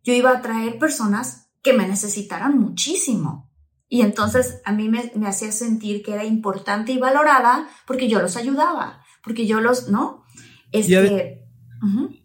[0.02, 3.50] yo iba a atraer personas que me necesitaran muchísimo.
[3.88, 8.36] Y entonces a mí me, hacía sentir que era importante y valorada porque yo los
[8.36, 10.24] ayudaba, porque yo los, ¿no?
[10.70, 11.42] Este,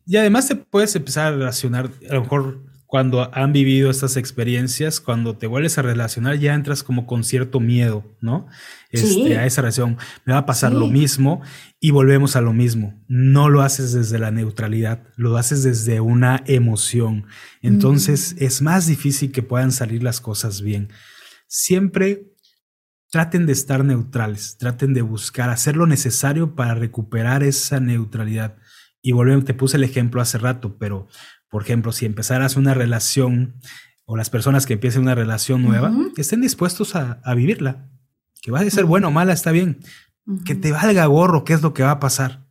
[0.06, 5.00] y, además te puedes empezar a relacionar, a lo mejor cuando han vivido estas experiencias,
[5.00, 8.48] cuando te vuelves a relacionar, ya entras como con cierto miedo, ¿no?
[8.90, 9.98] Este, a esa relación.
[10.26, 11.42] Me va a pasar lo mismo
[11.80, 13.02] y volvemos a lo mismo.
[13.08, 17.26] No lo haces desde la neutralidad, lo haces desde una emoción.
[17.62, 20.90] Entonces es más difícil que puedan salir las cosas bien.
[21.48, 22.34] Siempre
[23.12, 28.58] traten de estar neutrales, traten de buscar, hacer lo necesario para recuperar esa neutralidad.
[29.02, 31.08] Y volvemos, te puse el ejemplo hace rato, pero
[31.50, 33.56] por ejemplo, si empezaras una relación
[34.06, 37.88] o las personas que empiecen una relación nueva, que estén dispuestos a, vivirla.
[38.42, 39.80] Que va a ser bueno o mala, está bien.
[40.46, 42.46] Que te valga gorro qué es lo que va a pasar.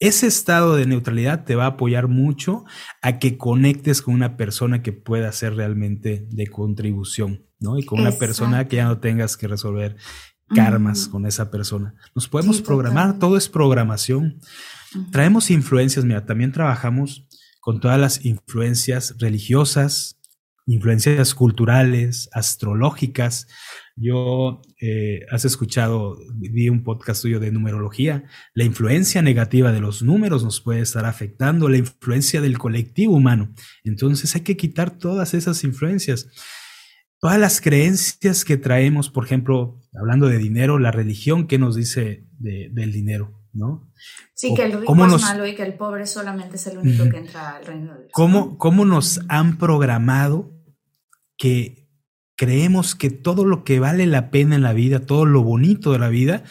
[0.00, 2.64] Ese estado de neutralidad te va a apoyar mucho
[3.00, 7.78] a que conectes con una persona que pueda ser realmente de contribución, ¿no?
[7.78, 9.96] Y con una persona que ya no tengas que resolver
[10.48, 11.94] karmas con esa persona.
[12.14, 14.40] Nos podemos programar, todo es programación.
[15.10, 17.26] Traemos influencias, mira, también trabajamos
[17.60, 20.20] con todas las influencias religiosas,
[20.66, 23.46] influencias culturales, astrológicas.
[23.96, 30.02] Yo, eh, has escuchado, vi un podcast tuyo de numerología, la influencia negativa de los
[30.02, 33.54] números nos puede estar afectando, la influencia del colectivo humano.
[33.84, 36.28] Entonces hay que quitar todas esas influencias.
[37.20, 42.26] Todas las creencias que traemos, por ejemplo, hablando de dinero, la religión, ¿qué nos dice
[42.38, 43.40] del dinero?
[43.54, 43.88] ¿no?
[44.34, 47.18] Sí, que el rico es malo y que el pobre solamente es el único que
[47.18, 48.10] entra al reino de Dios.
[48.12, 50.52] ¿Cómo, ¿Cómo nos han programado
[51.36, 51.83] que
[52.36, 55.98] creemos que todo lo que vale la pena en la vida, todo lo bonito de
[55.98, 56.44] la vida,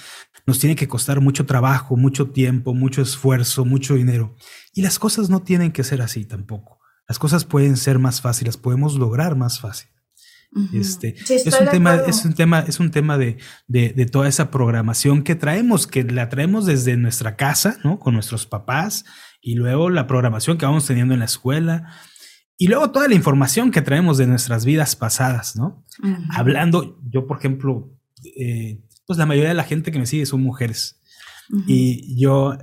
[0.46, 4.36] nos tiene que costar mucho trabajo, mucho tiempo, mucho esfuerzo, mucho dinero?
[4.74, 6.80] Y las cosas no tienen que ser así tampoco.
[7.08, 9.90] Las cosas pueden ser más fáciles, podemos lograr más fácil.
[10.72, 15.24] Este, es, un tema, es un tema, es un tema de, de, toda esa programación
[15.24, 17.98] que traemos, que la traemos desde nuestra casa, ¿no?
[18.00, 19.04] Con nuestros papás,
[19.42, 21.92] y luego la programación que vamos teniendo en la escuela,
[22.58, 25.86] y luego toda la información que traemos de nuestras vidas pasadas, ¿no?
[26.30, 27.91] Hablando, yo, por ejemplo,
[28.38, 30.99] eh, pues la mayoría de la gente que me sigue son mujeres.
[31.68, 32.58] Y yo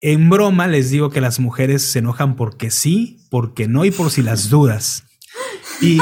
[0.00, 4.10] en broma les digo que las mujeres se enojan porque sí, porque no y por
[4.10, 5.04] si las dudas.
[5.80, 5.98] Y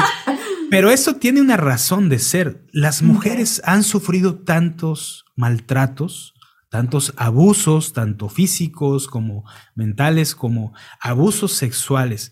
[0.71, 2.65] pero eso tiene una razón de ser.
[2.71, 6.33] Las mujeres han sufrido tantos maltratos,
[6.69, 9.43] tantos abusos, tanto físicos como
[9.75, 12.31] mentales, como abusos sexuales.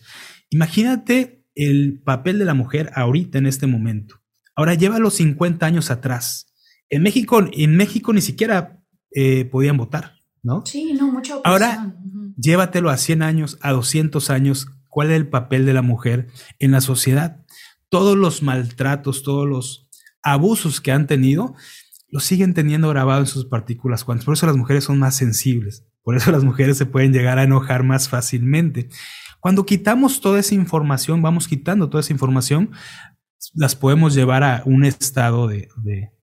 [0.50, 4.22] Imagínate el papel de la mujer ahorita en este momento.
[4.56, 6.54] Ahora lleva los 50 años atrás.
[6.89, 8.82] En México, en México ni siquiera
[9.12, 10.64] eh, podían votar, ¿no?
[10.66, 11.41] Sí, no, mucho.
[11.43, 11.95] Ahora,
[12.38, 14.68] llévatelo a 100 años, a 200 años.
[14.88, 16.28] ¿Cuál es el papel de la mujer
[16.58, 17.45] en la sociedad?
[17.89, 19.89] todos los maltratos, todos los
[20.22, 21.56] abusos que han tenido,
[22.08, 24.26] los siguen teniendo grabado en sus partículas cuánticas.
[24.26, 25.86] Por eso las mujeres son más sensibles.
[26.04, 28.89] Por eso las mujeres se pueden llegar a enojar más fácilmente.
[29.40, 32.72] Cuando quitamos toda esa información, vamos quitando toda esa información,
[33.54, 35.70] las podemos llevar a un estado de,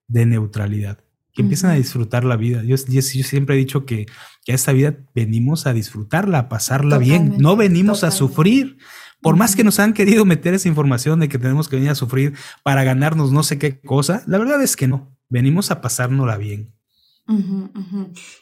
[0.09, 0.99] neutralidad,
[1.33, 2.63] que empiezan a disfrutar la vida.
[2.65, 4.07] Yo, siempre he dicho que,
[4.49, 8.79] a esta vida venimos a disfrutarla, a pasarla bien, no venimos a sufrir.
[9.23, 11.95] Por más que nos han querido meter esa información de que tenemos que venir a
[11.95, 15.17] sufrir para ganarnos no sé qué cosa, la verdad es que no.
[15.29, 16.77] Venimos a pasárnosla bien.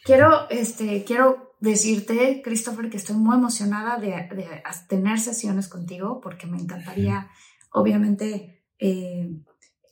[0.04, 4.28] Quiero, este, quiero decirte, Christopher, que estoy muy emocionada de,
[4.88, 7.28] tener sesiones contigo porque me encantaría,
[7.72, 9.30] obviamente, eh,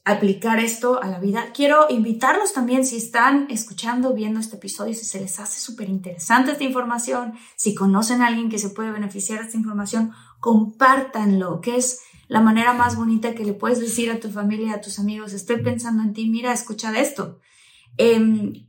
[0.05, 1.53] aplicar esto a la vida.
[1.55, 6.53] Quiero invitarlos también, si están escuchando, viendo este episodio, si se les hace súper interesante
[6.53, 11.77] esta información, si conocen a alguien que se puede beneficiar de esta información, compártanlo, que
[11.77, 15.33] es la manera más bonita que le puedes decir a tu familia, a tus amigos,
[15.33, 17.39] estoy pensando en ti, mira, escucha esto.
[17.97, 18.67] Em,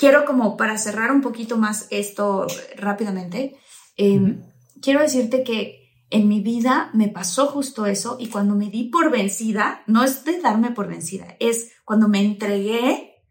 [0.00, 2.46] quiero como para cerrar un poquito más esto
[2.76, 3.58] rápidamente,
[3.98, 4.40] em,
[4.80, 9.10] quiero decirte que en mi vida me pasó justo eso y cuando me di por
[9.10, 13.22] vencida, no es de darme por vencida, es cuando me entregué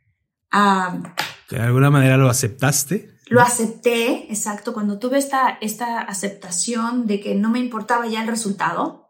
[0.51, 1.15] a...
[1.49, 3.17] ¿De alguna manera lo aceptaste?
[3.25, 8.27] Lo acepté, exacto, cuando tuve esta, esta aceptación de que no me importaba ya el
[8.27, 9.09] resultado,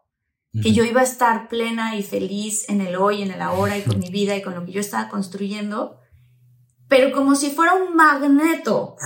[0.62, 3.82] que yo iba a estar plena y feliz en el hoy, en el ahora y
[3.82, 5.99] con mi vida y con lo que yo estaba construyendo,
[6.90, 8.96] pero como si fuera un magneto.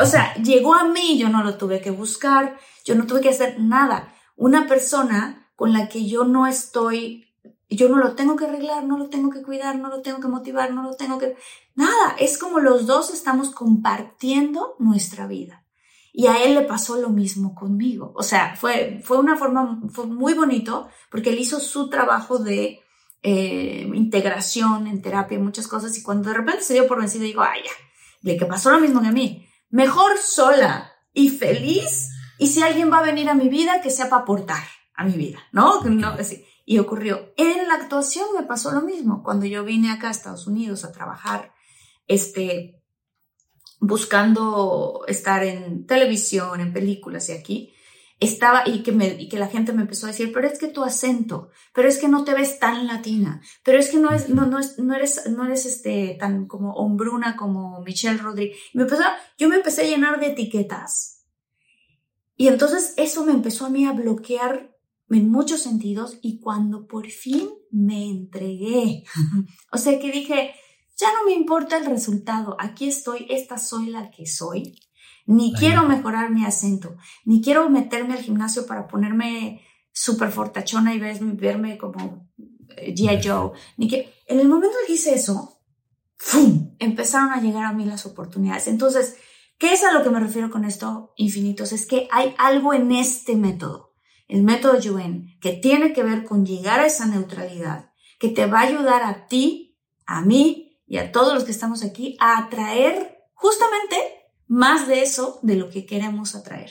[0.00, 3.30] O sea, llegó a mí, yo no lo tuve que buscar, yo no tuve que
[3.30, 4.14] hacer nada.
[4.36, 7.34] Una persona con la que yo no estoy,
[7.68, 10.28] yo no lo tengo que arreglar, no lo tengo que cuidar, no lo tengo que
[10.28, 11.36] motivar, no lo tengo que...
[11.74, 15.64] Nada, es como los dos estamos compartiendo nuestra vida.
[16.12, 18.12] Y a él le pasó lo mismo conmigo.
[18.14, 22.78] O sea, fue, fue una forma, fue muy bonito porque él hizo su trabajo de
[23.22, 25.96] eh, integración en terapia muchas cosas.
[25.98, 27.70] Y cuando de repente se dio por vencido, digo, ay, ya,
[28.22, 29.46] le que pasó lo mismo que a mí.
[29.70, 32.10] Mejor sola y feliz.
[32.38, 34.62] Y si alguien va a venir a mi vida, que sea para aportar
[34.94, 35.82] a mi vida, ¿no?
[35.82, 36.44] no así.
[36.64, 37.32] Y ocurrió.
[37.36, 39.22] En la actuación me pasó lo mismo.
[39.22, 41.54] Cuando yo vine acá a Estados Unidos a trabajar,
[42.06, 42.82] este,
[43.80, 47.74] buscando estar en televisión, en películas y aquí,
[48.20, 50.68] estaba y que, me, y que la gente me empezó a decir, pero es que
[50.68, 54.28] tu acento, pero es que no te ves tan latina, pero es que no, es,
[54.28, 58.58] no, no, es, no eres, no eres este, tan como hombruna como Michelle Rodríguez.
[58.74, 59.04] me empezó,
[59.38, 61.24] yo me empecé a llenar de etiquetas.
[62.36, 64.76] Y entonces eso me empezó a mí a bloquear
[65.10, 69.04] en muchos sentidos y cuando por fin me entregué,
[69.72, 70.54] o sea que dije,
[70.96, 74.76] ya no me importa el resultado, aquí estoy, esta soy la que soy.
[75.28, 79.60] Ni quiero mejorar mi acento, ni quiero meterme al gimnasio para ponerme
[79.92, 82.30] súper fortachona y verme, como
[82.70, 83.20] eh, G.I.
[83.22, 83.50] Joe.
[83.76, 85.60] Ni que, en el momento que hice eso,
[86.16, 86.74] ¡fum!
[86.78, 88.68] empezaron a llegar a mí las oportunidades.
[88.68, 89.16] Entonces,
[89.58, 91.72] ¿qué es a lo que me refiero con esto, infinitos?
[91.72, 93.92] Es que hay algo en este método,
[94.28, 98.60] el método Yuen, que tiene que ver con llegar a esa neutralidad, que te va
[98.60, 103.26] a ayudar a ti, a mí y a todos los que estamos aquí a atraer
[103.34, 104.17] justamente
[104.48, 106.70] más de eso de lo que queremos atraer.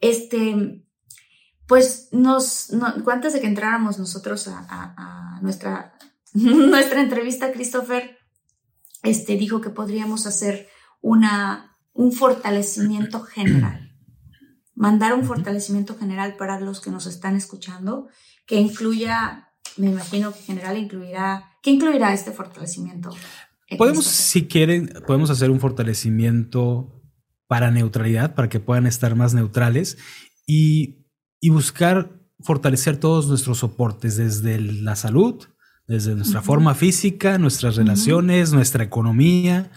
[0.00, 0.84] Este,
[1.66, 2.70] pues nos,
[3.12, 5.98] antes de que entráramos nosotros a, nuestra,
[6.32, 8.16] nuestra entrevista, Christopher
[9.02, 10.68] este, dijo que podríamos hacer
[11.00, 13.92] una, un fortalecimiento general.
[14.74, 18.08] Mandar un fortalecimiento general para los que nos están escuchando,
[18.46, 19.48] que incluya,
[19.78, 23.10] me imagino que general incluirá, ¿qué incluirá este fortalecimiento?
[23.78, 26.95] Podemos, si quieren, podemos hacer un fortalecimiento
[27.46, 29.98] para neutralidad, para que puedan estar más neutrales
[30.46, 31.06] y,
[31.40, 35.46] y buscar fortalecer todos nuestros soportes, desde la salud,
[35.86, 39.70] desde nuestra forma física, nuestras relaciones, nuestra economía,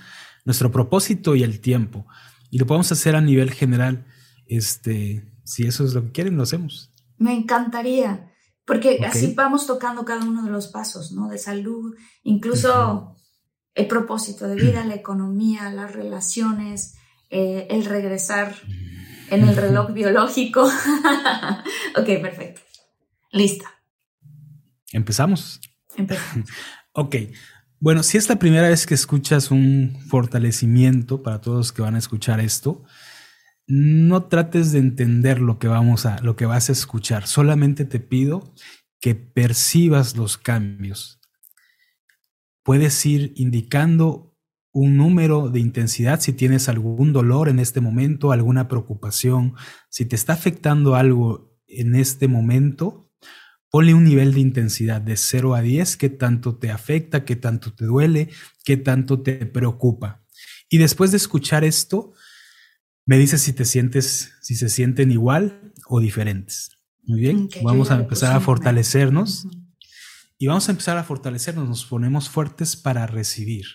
[0.46, 2.06] nuestro propósito y el tiempo.
[2.50, 4.06] Y lo podemos hacer a nivel general.
[4.48, 6.92] Este, si eso es lo que quieren, lo hacemos.
[7.18, 8.32] Me encantaría,
[8.66, 11.28] porque así vamos tocando cada uno de los pasos, ¿no?
[11.30, 13.16] De salud, incluso
[13.76, 16.96] el propósito de vida, la economía, las relaciones,
[17.30, 18.56] eh, el regresar
[19.30, 20.64] en el reloj biológico.
[21.96, 22.62] ok, perfecto.
[23.32, 23.66] Lista.
[24.92, 25.62] Empezamos.
[25.96, 26.50] Empezamos.
[26.94, 27.16] ok.
[27.80, 31.96] Bueno, si es la primera vez que escuchas un fortalecimiento para todos los que van
[31.96, 32.84] a escuchar esto,
[33.68, 37.28] no trates de entender lo que vamos a, lo que vas a escuchar.
[37.28, 38.54] Solamente te pido
[39.00, 41.20] que percibas los cambios,
[42.70, 44.29] Puedes ir indicando
[44.80, 49.56] un número de intensidad si tienes algún dolor en este momento, alguna preocupación,
[49.90, 53.12] si te está afectando algo en este momento,
[53.70, 57.74] ponle un nivel de intensidad de 0 a 10, qué tanto te afecta, qué tanto
[57.74, 58.30] te duele,
[58.64, 60.24] qué tanto te preocupa.
[60.70, 62.14] Y después de escuchar esto,
[63.06, 66.72] me dices si te sientes, si se sienten igual o diferentes.
[67.04, 69.46] Muy bien, vamos a empezar a fortalecernos.
[70.38, 73.66] Y vamos a empezar a fortalecernos, nos ponemos fuertes para recibir.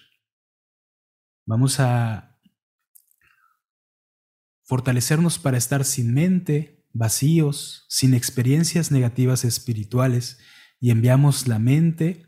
[1.46, 2.38] Vamos a
[4.62, 10.38] fortalecernos para estar sin mente, vacíos, sin experiencias negativas espirituales
[10.80, 12.26] y enviamos la mente,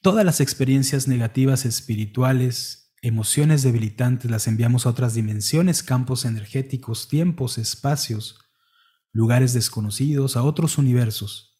[0.00, 7.58] todas las experiencias negativas espirituales, emociones debilitantes, las enviamos a otras dimensiones, campos energéticos, tiempos,
[7.58, 8.38] espacios,
[9.12, 11.55] lugares desconocidos, a otros universos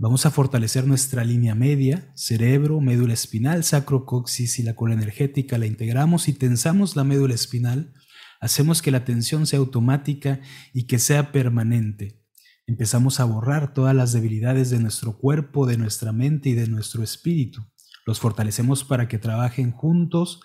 [0.00, 5.58] Vamos a fortalecer nuestra línea media, cerebro, médula espinal, sacrocoxis y la cola energética.
[5.58, 7.92] La integramos y tensamos la médula espinal.
[8.40, 10.40] Hacemos que la tensión sea automática
[10.72, 12.22] y que sea permanente.
[12.68, 17.02] Empezamos a borrar todas las debilidades de nuestro cuerpo, de nuestra mente y de nuestro
[17.02, 17.66] espíritu.
[18.06, 20.38] Los fortalecemos para que trabajen juntos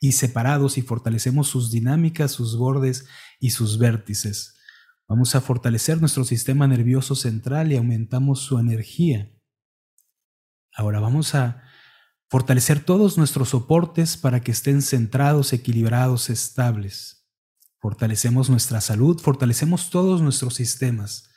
[0.00, 3.04] y separados y fortalecemos sus dinámicas, sus bordes
[3.38, 4.54] y sus vértices.
[5.06, 9.30] Vamos a fortalecer nuestro sistema nervioso central y aumentamos su energía.
[10.74, 11.62] Ahora vamos a
[12.28, 17.28] fortalecer todos nuestros soportes para que estén centrados, equilibrados, estables.
[17.80, 21.30] Fortalecemos nuestra salud, fortalecemos todos nuestros sistemas.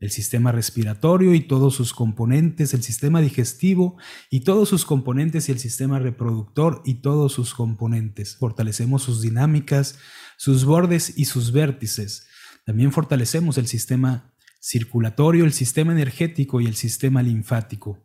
[0.00, 3.98] el sistema respiratorio y todos sus componentes, el sistema digestivo
[4.30, 8.36] y todos sus componentes y el sistema reproductor y todos sus componentes.
[8.36, 10.00] Fortalecemos sus dinámicas,
[10.38, 12.26] sus bordes y sus vértices.
[12.64, 17.98] También fortalecemos el sistema circulatorio, el sistema energético y el sistema linfático.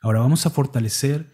[0.00, 1.32] Ahora vamos a fortalecer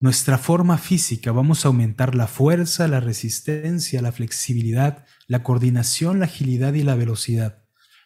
[0.00, 6.24] nuestra forma física, vamos a aumentar la fuerza, la resistencia, la flexibilidad, la coordinación, la
[6.24, 7.64] agilidad y la velocidad.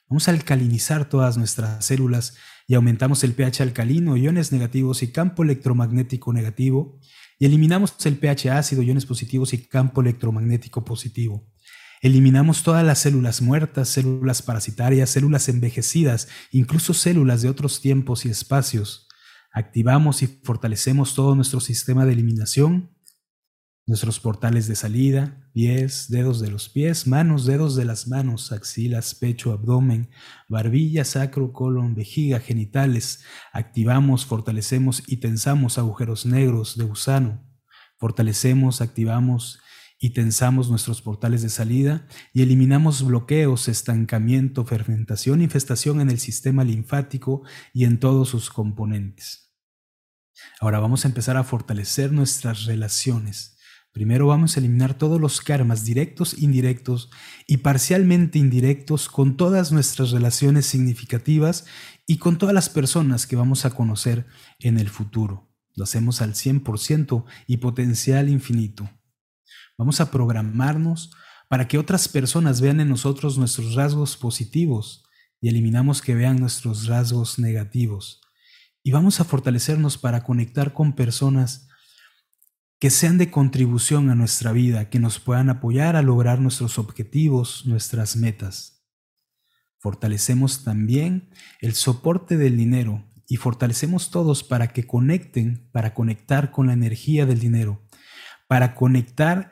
[0.08, 5.42] Vamos a alcalinizar todas nuestras células y aumentamos el pH alcalino, iones negativos y campo
[5.42, 6.98] electromagnético negativo,
[7.38, 11.46] y eliminamos el pH ácido, iones positivos y campo electromagnético positivo.
[12.04, 18.28] Eliminamos todas las células muertas, células parasitarias, células envejecidas, incluso células de otros tiempos y
[18.28, 19.08] espacios.
[19.50, 22.94] Activamos y fortalecemos todo nuestro sistema de eliminación
[23.86, 29.14] Nuestros portales de salida, pies, dedos de los pies, manos, dedos de las manos, axilas,
[29.14, 30.08] pecho, abdomen,
[30.48, 33.24] barbilla, sacro, colon, vejiga, genitales.
[33.52, 37.42] Activamos, fortalecemos y tensamos agujeros negros de gusano.
[37.98, 39.60] Fortalecemos, activamos
[39.98, 46.64] y tensamos nuestros portales de salida y eliminamos bloqueos, estancamiento, fermentación, infestación en el sistema
[46.64, 47.42] linfático
[47.72, 49.54] y en todos sus componentes.
[50.60, 53.54] Ahora vamos a empezar a fortalecer nuestras relaciones
[53.94, 57.10] Primero vamos a eliminar todos los karmas directos, indirectos
[57.46, 61.64] y parcialmente indirectos con todas nuestras relaciones significativas
[62.04, 64.26] y con todas las personas que vamos a conocer
[64.58, 65.48] en el futuro.
[65.76, 68.90] Lo hacemos al 100% y potencial infinito.
[69.76, 71.10] Vamos a programarnos
[71.48, 75.04] para que otras personas vean en nosotros nuestros rasgos positivos
[75.40, 78.20] y eliminamos que vean nuestros rasgos negativos.
[78.82, 81.68] Y vamos a fortalecernos para conectar con personas
[82.78, 87.66] que sean de contribución a nuestra vida, que nos puedan apoyar a lograr nuestros objetivos,
[87.66, 88.84] nuestras metas.
[89.78, 96.66] Fortalecemos también el soporte del dinero y fortalecemos todos para que conecten, para conectar con
[96.66, 97.83] la energía del dinero,
[98.46, 99.50] para conectar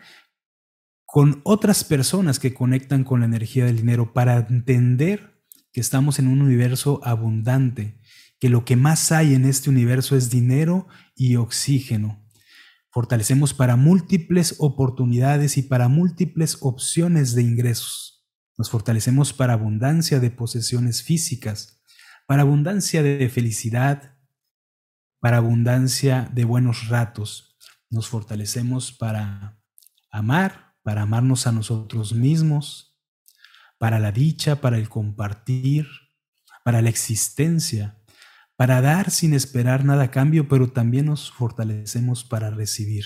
[1.05, 6.29] con otras personas que conectan con la energía del dinero, para entender que estamos en
[6.29, 8.01] un universo abundante,
[8.39, 12.23] que lo que más hay en este universo es dinero y oxígeno
[12.93, 18.29] Fortalecemos para múltiples oportunidades y para múltiples opciones de ingresos.
[18.59, 21.81] Nos fortalecemos para abundancia de posesiones físicas,
[22.27, 24.19] para abundancia de felicidad,
[25.21, 27.52] para abundancia de buenos ratos.
[27.93, 29.61] Nos fortalecemos para
[30.11, 32.99] amar, para amarnos a nosotros mismos,
[33.77, 35.87] para la dicha, para el compartir,
[36.65, 38.03] para la existencia,
[38.57, 43.05] para dar sin esperar nada a cambio, pero también nos fortalecemos para recibir.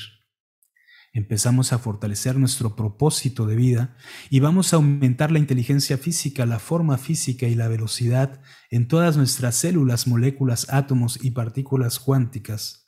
[1.13, 3.97] Empezamos a fortalecer nuestro propósito de vida
[4.31, 9.17] y vamos a aumentar la inteligencia física, la forma física y la velocidad en todas
[9.17, 12.86] nuestras células, moléculas, átomos y partículas cuánticas.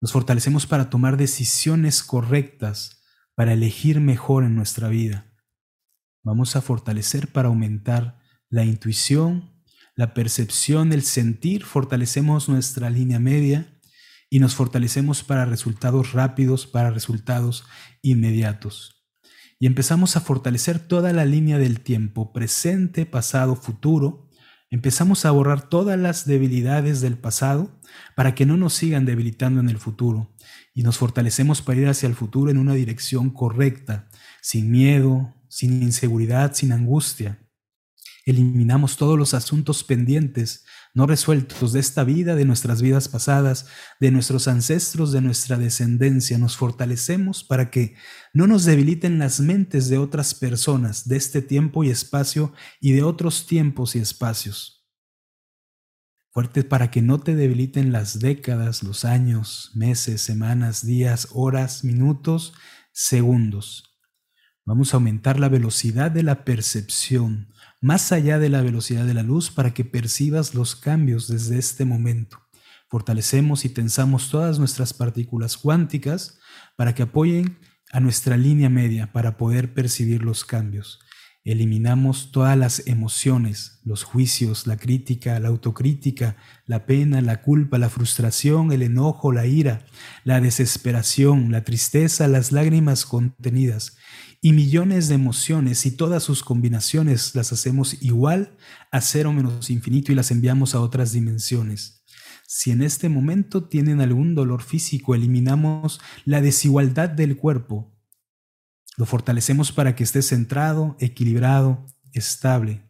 [0.00, 3.02] Nos fortalecemos para tomar decisiones correctas,
[3.34, 5.26] para elegir mejor en nuestra vida.
[6.22, 9.62] Vamos a fortalecer para aumentar la intuición,
[9.96, 13.80] la percepción, el sentir, fortalecemos nuestra línea media
[14.30, 17.64] y nos fortalecemos para resultados rápidos, para resultados
[18.02, 19.06] inmediatos.
[19.58, 24.27] Y empezamos a fortalecer toda la línea del tiempo, presente, pasado, futuro.
[24.70, 27.80] Empezamos a borrar todas las debilidades del pasado
[28.14, 30.34] para que no nos sigan debilitando en el futuro.
[30.74, 34.08] Y nos fortalecemos para ir hacia el futuro en una dirección correcta,
[34.42, 37.38] sin miedo, sin inseguridad, sin angustia.
[38.26, 43.66] Eliminamos todos los asuntos pendientes, no resueltos de esta vida, de nuestras vidas pasadas,
[44.00, 46.38] de nuestros ancestros, de nuestra descendencia.
[46.38, 47.94] Nos fortalecemos para que
[48.32, 53.02] no nos debiliten las mentes de otras personas de este tiempo y espacio y de
[53.02, 54.86] otros tiempos y espacios.
[56.30, 62.54] Fuerte para que no te debiliten las décadas, los años, meses, semanas, días, horas, minutos,
[62.92, 63.97] segundos.
[64.68, 69.22] Vamos a aumentar la velocidad de la percepción más allá de la velocidad de la
[69.22, 72.42] luz para que percibas los cambios desde este momento.
[72.90, 76.38] Fortalecemos y tensamos todas nuestras partículas cuánticas
[76.76, 77.56] para que apoyen
[77.92, 81.00] a nuestra línea media para poder percibir los cambios.
[81.48, 87.88] Eliminamos todas las emociones, los juicios, la crítica, la autocrítica, la pena, la culpa, la
[87.88, 89.86] frustración, el enojo, la ira,
[90.24, 93.96] la desesperación, la tristeza, las lágrimas contenidas
[94.42, 98.54] y millones de emociones y todas sus combinaciones las hacemos igual
[98.90, 102.04] a cero menos infinito y las enviamos a otras dimensiones.
[102.46, 107.97] Si en este momento tienen algún dolor físico, eliminamos la desigualdad del cuerpo.
[108.98, 112.84] Lo fortalecemos para que esté centrado, equilibrado, estable.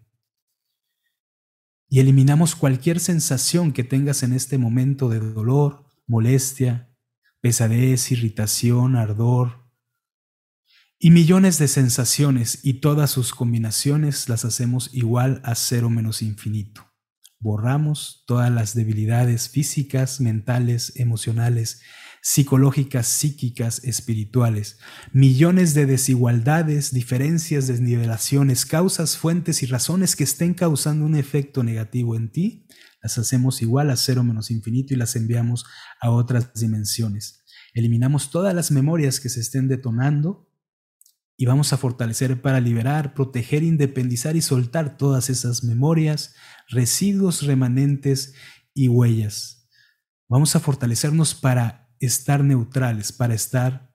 [1.91, 6.95] y eliminamos cualquier sensación que tengas en este momento de dolor, molestia,
[7.41, 9.71] pesadez, irritación, ardor,
[10.99, 16.85] y millones de sensaciones y todas sus combinaciones las hacemos igual a cero menos infinito.
[17.39, 21.81] Borramos todas las debilidades físicas, mentales, emocionales,
[22.29, 24.79] psicológicas, psíquicas, espirituales,
[25.15, 32.17] millones de desigualdades, diferencias, desnivelaciones, causas, fuentes y razones que estén causando un efecto negativo
[32.17, 32.67] en ti,
[33.03, 35.65] las hacemos igual a cero menos infinito y las enviamos
[36.03, 37.47] a otras dimensiones.
[37.73, 40.53] Eliminamos todas las memorias que se estén detonando
[41.39, 46.35] y vamos a fortalecer para liberar, proteger, independizar y soltar todas esas memorias,
[46.69, 48.35] residuos remanentes
[48.75, 49.67] y huellas.
[50.29, 53.93] Vamos a fortalecernos para estar neutrales, para estar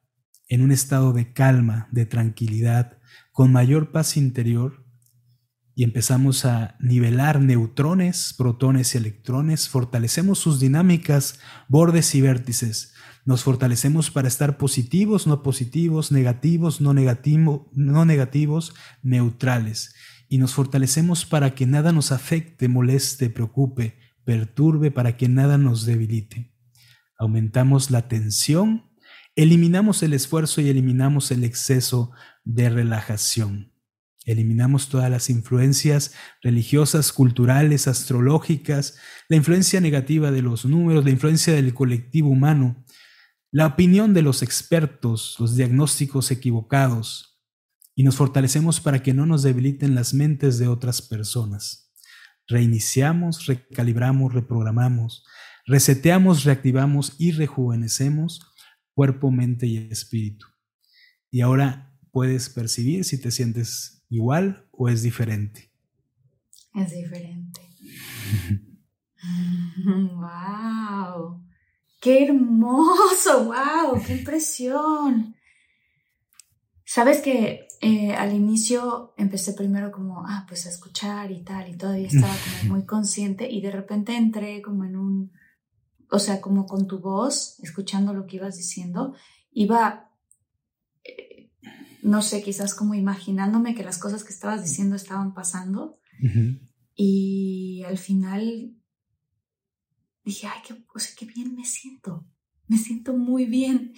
[0.47, 2.97] en un estado de calma, de tranquilidad,
[3.31, 4.85] con mayor paz interior
[5.75, 12.93] y empezamos a nivelar neutrones, protones y electrones, fortalecemos sus dinámicas, bordes y vértices
[13.25, 19.95] nos fortalecemos para estar positivos, no positivos, negativos, no, negativo, no negativos, neutrales.
[20.27, 25.85] Y nos fortalecemos para que nada nos afecte, moleste, preocupe, perturbe, para que nada nos
[25.85, 26.52] debilite.
[27.23, 28.83] Aumentamos la tensión,
[29.37, 32.11] eliminamos el esfuerzo y eliminamos el exceso
[32.43, 33.71] de relajación.
[34.25, 38.97] Eliminamos todas las influencias religiosas, culturales, astrológicas,
[39.29, 42.83] la influencia negativa de los números, la influencia del colectivo humano,
[43.51, 47.41] la opinión de los expertos, los diagnósticos equivocados,
[47.95, 51.89] y nos fortalecemos para que no nos debiliten las mentes de otras personas.
[52.49, 55.23] Reiniciamos, recalibramos, reprogramamos,
[55.65, 58.53] reseteamos, reactivamos y rejuvenecemos
[58.93, 60.47] cuerpo, mente y espíritu.
[61.31, 65.71] Y ahora puedes percibir si te sientes igual o es diferente.
[66.75, 67.61] Es diferente.
[69.85, 71.43] wow.
[71.99, 73.45] ¡Qué hermoso!
[73.45, 74.01] ¡Wow!
[74.05, 75.35] ¡Qué impresión!
[76.85, 81.77] Sabes que eh, al inicio empecé primero como, ah, pues a escuchar y tal, y
[81.77, 85.31] todavía estaba como muy consciente y de repente entré como en un,
[86.13, 89.15] o sea, como con tu voz, escuchando lo que ibas diciendo,
[89.51, 90.11] iba,
[91.03, 91.49] eh,
[92.03, 95.97] no sé, quizás como imaginándome que las cosas que estabas diciendo estaban pasando.
[96.93, 98.75] Y al final
[100.23, 102.27] dije, ay, qué, o sea, qué bien me siento,
[102.67, 103.93] me siento muy bien,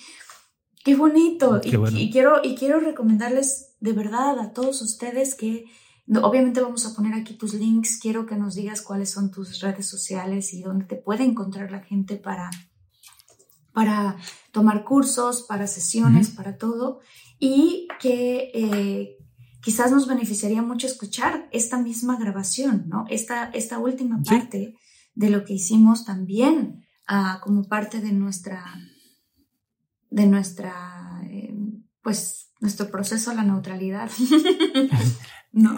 [0.86, 1.60] qué bonito.
[1.66, 5.66] y, quiero, y quiero recomendarles de verdad a todos ustedes que
[6.22, 9.88] obviamente vamos a poner aquí tus links, quiero que nos digas cuáles son tus redes
[9.88, 12.50] sociales y dónde te puede encontrar la gente para,
[13.74, 14.18] para
[14.52, 17.00] tomar cursos, para sesiones, para todo,
[17.40, 18.52] y que...
[18.54, 19.18] Eh,
[19.66, 23.06] quizás nos beneficiaría mucho escuchar esta misma grabación, ¿no?
[23.10, 24.76] Esta, esta última parte
[25.16, 28.64] de lo que hicimos también ah, como parte de nuestra,
[30.12, 34.10] de nuestra, em, pues, nuestro proceso a la neutralidad.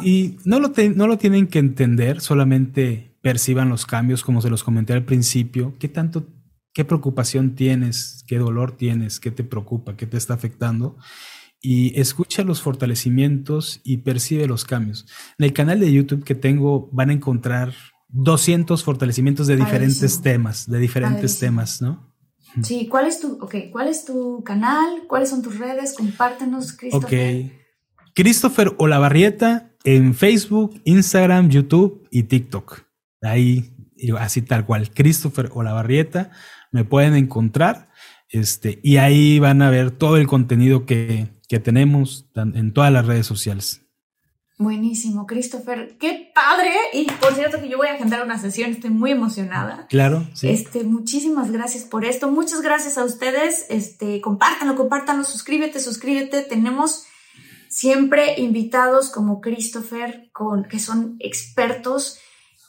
[0.04, 4.64] Y no lo, no lo tienen que entender, solamente perciban los cambios, como se los
[4.64, 5.76] comenté al principio.
[5.78, 6.26] ¿Qué tanto,
[6.74, 8.24] qué preocupación tienes?
[8.26, 9.20] ¿Qué dolor tienes?
[9.20, 9.96] ¿Qué te preocupa?
[9.96, 10.98] ¿Qué te está afectando?
[11.62, 15.06] y escucha los fortalecimientos y percibe los cambios.
[15.38, 17.74] En el canal de YouTube que tengo van a encontrar
[18.10, 22.07] 200 fortalecimientos de diferentes temas, de diferentes temas, ¿no?
[22.64, 25.04] Sí, ¿cuál es tu, okay, ¿cuál es tu canal?
[25.08, 25.96] ¿Cuáles son tus redes?
[25.96, 27.46] Compártenos, Christopher.
[27.46, 27.52] Ok.
[28.14, 32.82] Christopher Olavarrieta en Facebook, Instagram, YouTube y TikTok.
[33.22, 33.76] Ahí,
[34.20, 36.32] así tal cual, Christopher Olavarrieta,
[36.72, 37.90] me pueden encontrar.
[38.30, 43.06] Este, y ahí van a ver todo el contenido que, que tenemos en todas las
[43.06, 43.87] redes sociales.
[44.58, 45.98] Buenísimo, Christopher.
[46.00, 46.72] Qué padre.
[46.94, 49.86] Y por cierto que yo voy a agendar una sesión, estoy muy emocionada.
[49.88, 50.50] Claro, sí.
[50.50, 52.30] Este, muchísimas gracias por esto.
[52.30, 53.68] Muchas gracias a ustedes.
[53.70, 56.42] Este, compártanlo, compártanlo, suscríbete, suscríbete.
[56.42, 57.06] Tenemos
[57.70, 62.20] siempre invitados como Christopher, con, que son expertos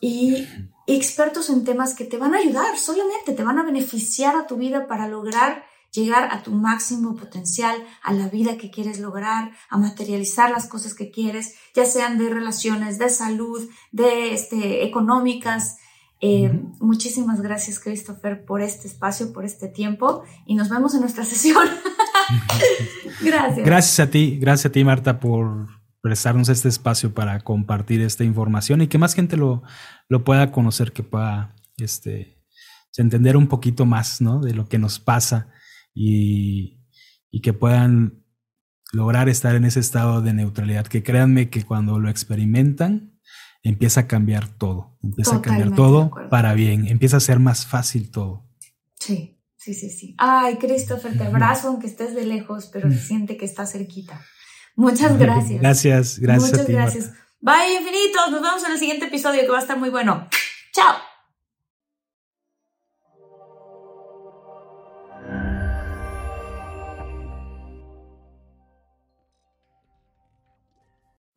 [0.01, 0.47] y
[0.87, 4.57] expertos en temas que te van a ayudar, solamente te van a beneficiar a tu
[4.57, 9.79] vida para lograr llegar a tu máximo potencial, a la vida que quieres lograr, a
[9.79, 15.79] materializar las cosas que quieres, ya sean de relaciones, de salud, de este, económicas.
[16.21, 16.51] Eh,
[16.81, 21.67] muchísimas gracias, Christopher, por este espacio, por este tiempo y nos vemos en nuestra sesión.
[23.23, 23.67] gracias.
[23.67, 25.69] Gracias a ti, gracias a ti, Marta, por
[26.01, 29.63] prestarnos este espacio para compartir esta información y que más gente lo,
[30.09, 32.39] lo pueda conocer, que pueda este,
[32.97, 34.41] entender un poquito más ¿no?
[34.41, 35.49] de lo que nos pasa
[35.99, 36.79] y,
[37.43, 38.25] que puedan
[38.93, 43.21] lograr estar en ese estado de neutralidad, que créanme que cuando lo experimentan
[43.63, 48.11] empieza a cambiar todo, empieza a cambiar todo para bien, empieza a ser más fácil
[48.11, 48.45] todo.
[48.99, 50.15] Sí, sí, sí, sí.
[50.19, 54.21] Ay, Christopher, te abrazo aunque estés de lejos, pero se siente que está cerquita.
[54.75, 55.61] Muchas gracias.
[55.61, 56.73] Gracias, gracias Muchas a ti.
[56.73, 57.13] gracias.
[57.41, 58.31] Bye, infinitos.
[58.31, 60.29] Nos vemos en el siguiente episodio que va a estar muy bueno.
[60.73, 61.08] Chao.